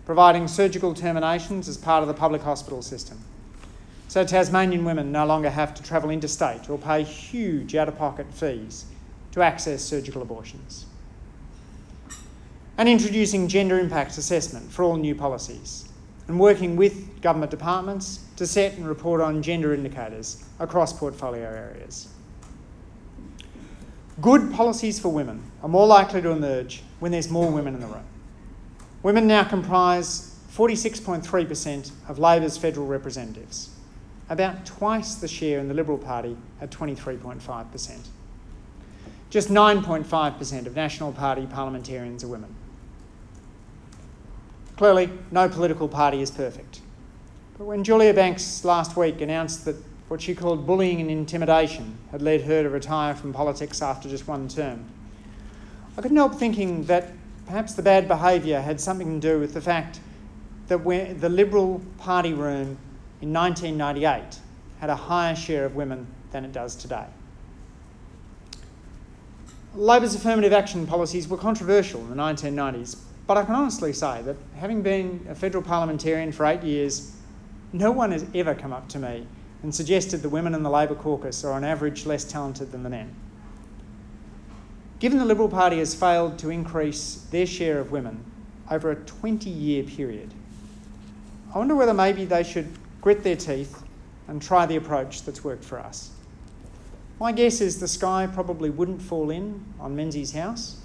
providing 0.08 0.48
surgical 0.48 0.94
terminations 0.94 1.68
as 1.68 1.76
part 1.76 2.02
of 2.02 2.08
the 2.08 2.14
public 2.14 2.42
hospital 2.42 2.82
system. 2.82 3.20
So 4.08 4.24
Tasmanian 4.24 4.86
women 4.86 5.12
no 5.12 5.26
longer 5.26 5.50
have 5.50 5.76
to 5.76 5.84
travel 5.84 6.12
interstate 6.12 6.70
or 6.70 6.78
pay 6.78 7.04
huge 7.04 7.76
out 7.76 7.90
of 7.90 7.98
pocket 7.98 8.26
fees 8.34 8.86
to 9.34 9.42
access 9.42 9.84
surgical 9.84 10.22
abortions. 10.22 10.86
And 12.78 12.88
introducing 12.88 13.50
gender 13.50 13.78
impact 13.78 14.18
assessment 14.18 14.72
for 14.72 14.84
all 14.84 14.96
new 14.96 15.14
policies 15.14 15.90
and 16.30 16.40
working 16.40 16.78
with 16.78 17.20
government 17.22 17.52
departments 17.52 18.24
to 18.38 18.48
set 18.48 18.78
and 18.78 18.88
report 18.88 19.20
on 19.20 19.44
gender 19.44 19.74
indicators 19.74 20.42
across 20.60 20.94
portfolio 20.94 21.44
areas. 21.44 22.08
Good 24.22 24.54
policies 24.54 25.02
for 25.02 25.10
women 25.10 25.44
are 25.62 25.68
more 25.68 25.86
likely 25.86 26.22
to 26.22 26.30
emerge 26.30 26.82
when 27.02 27.12
there's 27.12 27.30
more 27.30 27.52
women 27.52 27.74
in 27.74 27.82
the 27.82 27.88
room. 27.88 28.06
Women 29.08 29.26
now 29.26 29.46
comprise 29.46 30.36
46.3% 30.52 31.92
of 32.10 32.20
Labor's 32.20 32.58
federal 32.58 32.88
representatives, 32.88 33.70
about 34.30 34.66
twice 34.66 35.16
the 35.16 35.30
share 35.30 35.60
in 35.60 35.70
the 35.70 35.74
Liberal 35.74 35.98
Party 35.98 36.36
at 36.60 36.72
23.5%. 36.72 38.00
Just 39.30 39.48
9.5% 39.48 40.66
of 40.66 40.76
National 40.76 41.14
Party 41.14 41.46
parliamentarians 41.46 42.26
are 42.26 42.28
women. 42.28 42.54
Clearly, 44.76 45.10
no 45.32 45.48
political 45.48 45.88
party 45.88 46.22
is 46.22 46.30
perfect. 46.30 46.82
But 47.58 47.64
when 47.64 47.86
Julia 47.86 48.14
Banks 48.14 48.66
last 48.66 48.98
week 48.98 49.22
announced 49.22 49.64
that 49.64 49.78
what 50.10 50.22
she 50.22 50.36
called 50.36 50.68
bullying 50.68 51.00
and 51.00 51.10
intimidation 51.10 51.98
had 52.12 52.22
led 52.22 52.42
her 52.42 52.62
to 52.62 52.70
retire 52.70 53.16
from 53.16 53.32
politics 53.32 53.82
after 53.82 54.10
just 54.10 54.28
one 54.28 54.50
term, 54.50 54.84
I 55.98 56.02
couldn't 56.02 56.18
help 56.18 56.36
thinking 56.36 56.84
that 56.88 57.14
perhaps 57.48 57.74
the 57.74 57.82
bad 57.82 58.08
behaviour 58.08 58.60
had 58.60 58.80
something 58.80 59.20
to 59.20 59.28
do 59.28 59.40
with 59.40 59.54
the 59.54 59.62
fact 59.62 60.00
that 60.68 60.84
the 60.84 61.30
Liberal 61.30 61.82
Party 61.98 62.34
room 62.34 62.78
in 63.22 63.34
1998 63.34 64.40
had 64.80 64.90
a 64.90 64.96
higher 64.96 65.36
share 65.36 65.66
of 65.66 65.76
women 65.76 66.06
than 66.32 66.44
it 66.44 66.52
does 66.52 66.76
today. 66.76 67.06
Labor's 69.74 70.14
affirmative 70.14 70.52
action 70.52 70.86
policies 70.86 71.28
were 71.28 71.38
controversial 71.38 72.02
in 72.02 72.10
the 72.10 72.16
1990s, 72.16 72.98
but 73.26 73.38
I 73.38 73.44
can 73.44 73.56
honestly 73.56 73.94
say 73.94 74.22
that 74.24 74.36
having 74.58 74.82
been 74.82 75.26
a 75.30 75.36
federal 75.36 75.64
parliamentarian 75.64 76.32
for 76.32 76.46
eight 76.46 76.64
years, 76.64 77.16
no 77.72 77.92
one 77.92 78.12
has 78.12 78.26
ever 78.36 78.56
come 78.56 78.74
up 78.74 78.90
to 78.90 79.00
me 79.00 79.26
and 79.64 79.74
suggested 79.74 80.22
the 80.22 80.30
women 80.30 80.54
in 80.54 80.64
the 80.64 80.70
Labor 80.70 80.96
caucus 80.96 81.44
are 81.46 81.54
on 81.54 81.64
average 81.64 82.06
less 82.06 82.24
talented 82.26 82.72
than 82.72 82.84
the 82.84 82.90
men. 82.90 83.14
Given 85.00 85.20
the 85.20 85.26
Liberal 85.26 85.50
Party 85.50 85.78
has 85.78 85.94
failed 85.94 86.40
to 86.40 86.50
increase 86.50 87.28
their 87.30 87.46
share 87.46 87.80
of 87.80 87.92
women 87.92 88.24
over 88.72 88.90
a 88.90 88.96
20 88.96 89.50
year 89.50 89.84
period, 89.84 90.34
I 91.54 91.60
wonder 91.60 91.76
whether 91.76 91.94
maybe 91.94 92.26
they 92.26 92.44
should 92.44 92.68
grit 93.02 93.24
their 93.24 93.36
teeth 93.36 93.84
and 94.28 94.42
try 94.42 94.66
the 94.66 94.76
approach 94.76 95.24
that's 95.24 95.44
worked 95.44 95.64
for 95.64 95.80
us. 95.80 96.12
My 97.20 97.32
guess 97.32 97.62
is 97.62 97.80
the 97.80 97.88
sky 97.88 98.28
probably 98.32 98.70
wouldn't 98.70 99.02
fall 99.02 99.30
in 99.30 99.64
on 99.80 99.96
Menzies 99.96 100.34
House, 100.34 100.78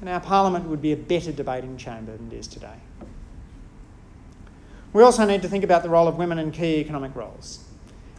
and 0.00 0.08
our 0.08 0.20
Parliament 0.20 0.66
would 0.66 0.80
be 0.80 0.92
a 0.92 0.96
better 0.96 1.32
debating 1.32 1.76
chamber 1.76 2.16
than 2.16 2.30
it 2.32 2.34
is 2.34 2.46
today. 2.46 2.76
We 4.92 5.02
also 5.02 5.26
need 5.26 5.42
to 5.42 5.48
think 5.48 5.64
about 5.64 5.82
the 5.82 5.88
role 5.88 6.06
of 6.06 6.16
women 6.16 6.38
in 6.38 6.52
key 6.52 6.76
economic 6.76 7.16
roles. 7.16 7.64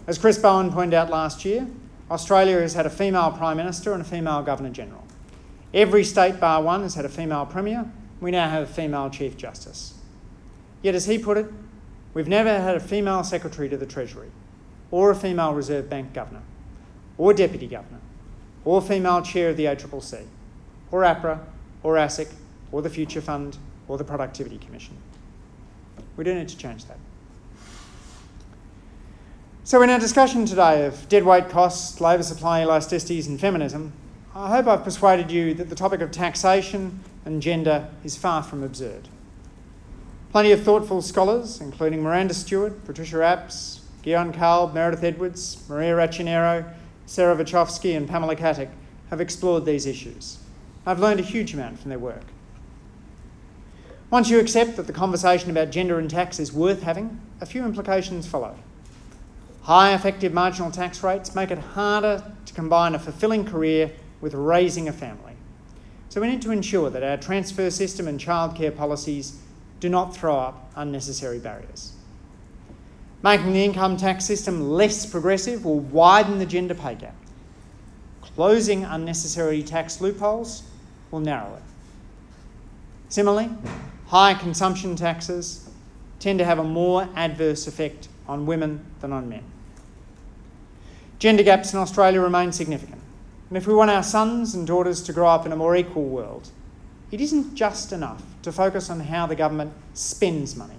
As 0.07 0.17
Chris 0.17 0.37
Bowen 0.37 0.71
pointed 0.71 0.93
out 0.93 1.09
last 1.09 1.45
year, 1.45 1.67
Australia 2.11 2.59
has 2.59 2.73
had 2.73 2.85
a 2.85 2.89
female 2.89 3.31
Prime 3.31 3.57
Minister 3.57 3.93
and 3.93 4.01
a 4.01 4.05
female 4.05 4.43
Governor 4.43 4.69
General. 4.69 5.04
Every 5.73 6.03
state, 6.03 6.39
bar 6.39 6.61
one, 6.61 6.83
has 6.83 6.95
had 6.95 7.05
a 7.05 7.09
female 7.09 7.45
Premier. 7.45 7.91
We 8.21 8.31
now 8.31 8.49
have 8.49 8.63
a 8.63 8.71
female 8.71 9.09
Chief 9.09 9.35
Justice. 9.35 9.93
Yet, 10.81 10.95
as 10.95 11.05
he 11.05 11.17
put 11.17 11.37
it, 11.37 11.47
we've 12.13 12.27
never 12.27 12.59
had 12.59 12.75
a 12.75 12.79
female 12.79 13.23
Secretary 13.23 13.67
to 13.69 13.77
the 13.77 13.85
Treasury, 13.85 14.29
or 14.91 15.11
a 15.11 15.15
female 15.15 15.53
Reserve 15.53 15.89
Bank 15.89 16.13
Governor, 16.13 16.43
or 17.17 17.33
Deputy 17.33 17.67
Governor, 17.67 17.99
or 18.63 18.81
female 18.81 19.21
Chair 19.21 19.49
of 19.49 19.57
the 19.57 19.65
ACCC, 19.65 20.25
or 20.91 21.01
APRA, 21.01 21.39
or 21.83 21.95
ASIC, 21.95 22.29
or 22.71 22.81
the 22.81 22.89
Future 22.89 23.21
Fund, 23.21 23.57
or 23.87 23.97
the 23.97 24.03
Productivity 24.03 24.57
Commission. 24.57 24.95
We 26.17 26.23
do 26.23 26.33
need 26.33 26.49
to 26.49 26.57
change 26.57 26.85
that. 26.85 26.97
So, 29.63 29.81
in 29.81 29.89
our 29.89 29.99
discussion 29.99 30.45
today 30.45 30.85
of 30.85 31.09
deadweight 31.09 31.49
costs, 31.49 31.99
labour 31.99 32.23
supply 32.23 32.61
elasticities, 32.61 33.27
and 33.27 33.39
feminism, 33.39 33.93
I 34.37 34.49
hope 34.49 34.67
I've 34.67 34.83
persuaded 34.83 35.31
you 35.31 35.53
that 35.53 35.69
the 35.69 35.75
topic 35.75 36.01
of 36.01 36.11
taxation 36.11 36.99
and 37.23 37.41
gender 37.41 37.87
is 38.03 38.17
far 38.17 38.43
from 38.43 38.63
absurd. 38.63 39.07
Plenty 40.33 40.51
of 40.51 40.61
thoughtful 40.61 41.01
scholars, 41.01 41.61
including 41.61 42.03
Miranda 42.03 42.33
Stewart, 42.33 42.83
Patricia 42.83 43.15
Apps, 43.15 43.79
Guyonne 44.03 44.33
Kalb, 44.33 44.73
Meredith 44.73 45.05
Edwards, 45.05 45.63
Maria 45.69 45.95
Racionero, 45.95 46.69
Sarah 47.05 47.37
Wachowski, 47.37 47.95
and 47.95 48.09
Pamela 48.09 48.35
Katic, 48.35 48.67
have 49.09 49.21
explored 49.21 49.63
these 49.63 49.85
issues. 49.85 50.39
I've 50.85 50.99
learned 50.99 51.21
a 51.21 51.23
huge 51.23 51.53
amount 51.53 51.79
from 51.79 51.87
their 51.87 51.97
work. 51.97 52.25
Once 54.09 54.29
you 54.29 54.37
accept 54.41 54.75
that 54.75 54.85
the 54.85 54.91
conversation 54.91 55.49
about 55.49 55.69
gender 55.69 55.97
and 55.97 56.09
tax 56.09 56.41
is 56.41 56.51
worth 56.51 56.83
having, 56.83 57.21
a 57.39 57.45
few 57.45 57.63
implications 57.63 58.27
follow. 58.27 58.57
High 59.61 59.93
effective 59.93 60.33
marginal 60.33 60.71
tax 60.71 61.01
rates 61.03 61.33
make 61.35 61.51
it 61.51 61.57
harder 61.57 62.33
to 62.45 62.53
combine 62.53 62.95
a 62.95 62.99
fulfilling 62.99 63.45
career 63.45 63.93
with 64.21 64.33
raising 64.33 64.87
a 64.87 64.93
family. 64.93 65.33
So 66.09 66.21
we 66.21 66.27
need 66.27 66.41
to 66.43 66.51
ensure 66.51 66.89
that 66.89 67.03
our 67.03 67.17
transfer 67.17 67.69
system 67.69 68.07
and 68.07 68.19
childcare 68.19 68.75
policies 68.75 69.39
do 69.79 69.89
not 69.89 70.15
throw 70.15 70.37
up 70.37 70.71
unnecessary 70.75 71.39
barriers. 71.39 71.93
Making 73.21 73.53
the 73.53 73.65
income 73.65 73.97
tax 73.97 74.23
system 74.23 74.69
less 74.69 75.05
progressive 75.05 75.65
will 75.65 75.79
widen 75.79 76.37
the 76.37 76.45
gender 76.45 76.75
pay 76.75 76.95
gap. 76.95 77.15
Closing 78.21 78.83
unnecessary 78.83 79.63
tax 79.63 79.99
loopholes 79.99 80.63
will 81.11 81.19
narrow 81.19 81.55
it. 81.55 81.63
Similarly, 83.09 83.49
higher 84.07 84.35
consumption 84.35 84.95
taxes 84.95 85.69
tend 86.19 86.39
to 86.39 86.45
have 86.45 86.59
a 86.59 86.63
more 86.63 87.09
adverse 87.15 87.67
effect 87.67 88.07
on 88.27 88.45
women 88.45 88.85
than 88.99 89.11
on 89.11 89.29
men. 89.29 89.43
Gender 91.19 91.43
gaps 91.43 91.73
in 91.73 91.79
Australia 91.79 92.21
remain 92.21 92.51
significant. 92.51 92.94
And 93.49 93.57
if 93.57 93.67
we 93.67 93.73
want 93.73 93.91
our 93.91 94.03
sons 94.03 94.55
and 94.55 94.65
daughters 94.65 95.01
to 95.03 95.13
grow 95.13 95.27
up 95.27 95.45
in 95.45 95.51
a 95.51 95.55
more 95.55 95.75
equal 95.75 96.05
world, 96.05 96.49
it 97.11 97.21
isn't 97.21 97.55
just 97.55 97.91
enough 97.91 98.23
to 98.41 98.51
focus 98.51 98.89
on 98.89 98.99
how 98.99 99.27
the 99.27 99.35
government 99.35 99.73
spends 99.93 100.55
money. 100.55 100.75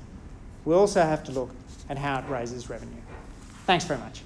We 0.65 0.75
also 0.75 1.03
have 1.03 1.23
to 1.25 1.33
look 1.33 1.51
at 1.89 1.99
how 1.99 2.19
it 2.19 2.29
raises 2.29 2.69
revenue. 2.69 3.01
Thanks 3.67 3.85
very 3.85 4.01
much. 4.01 4.23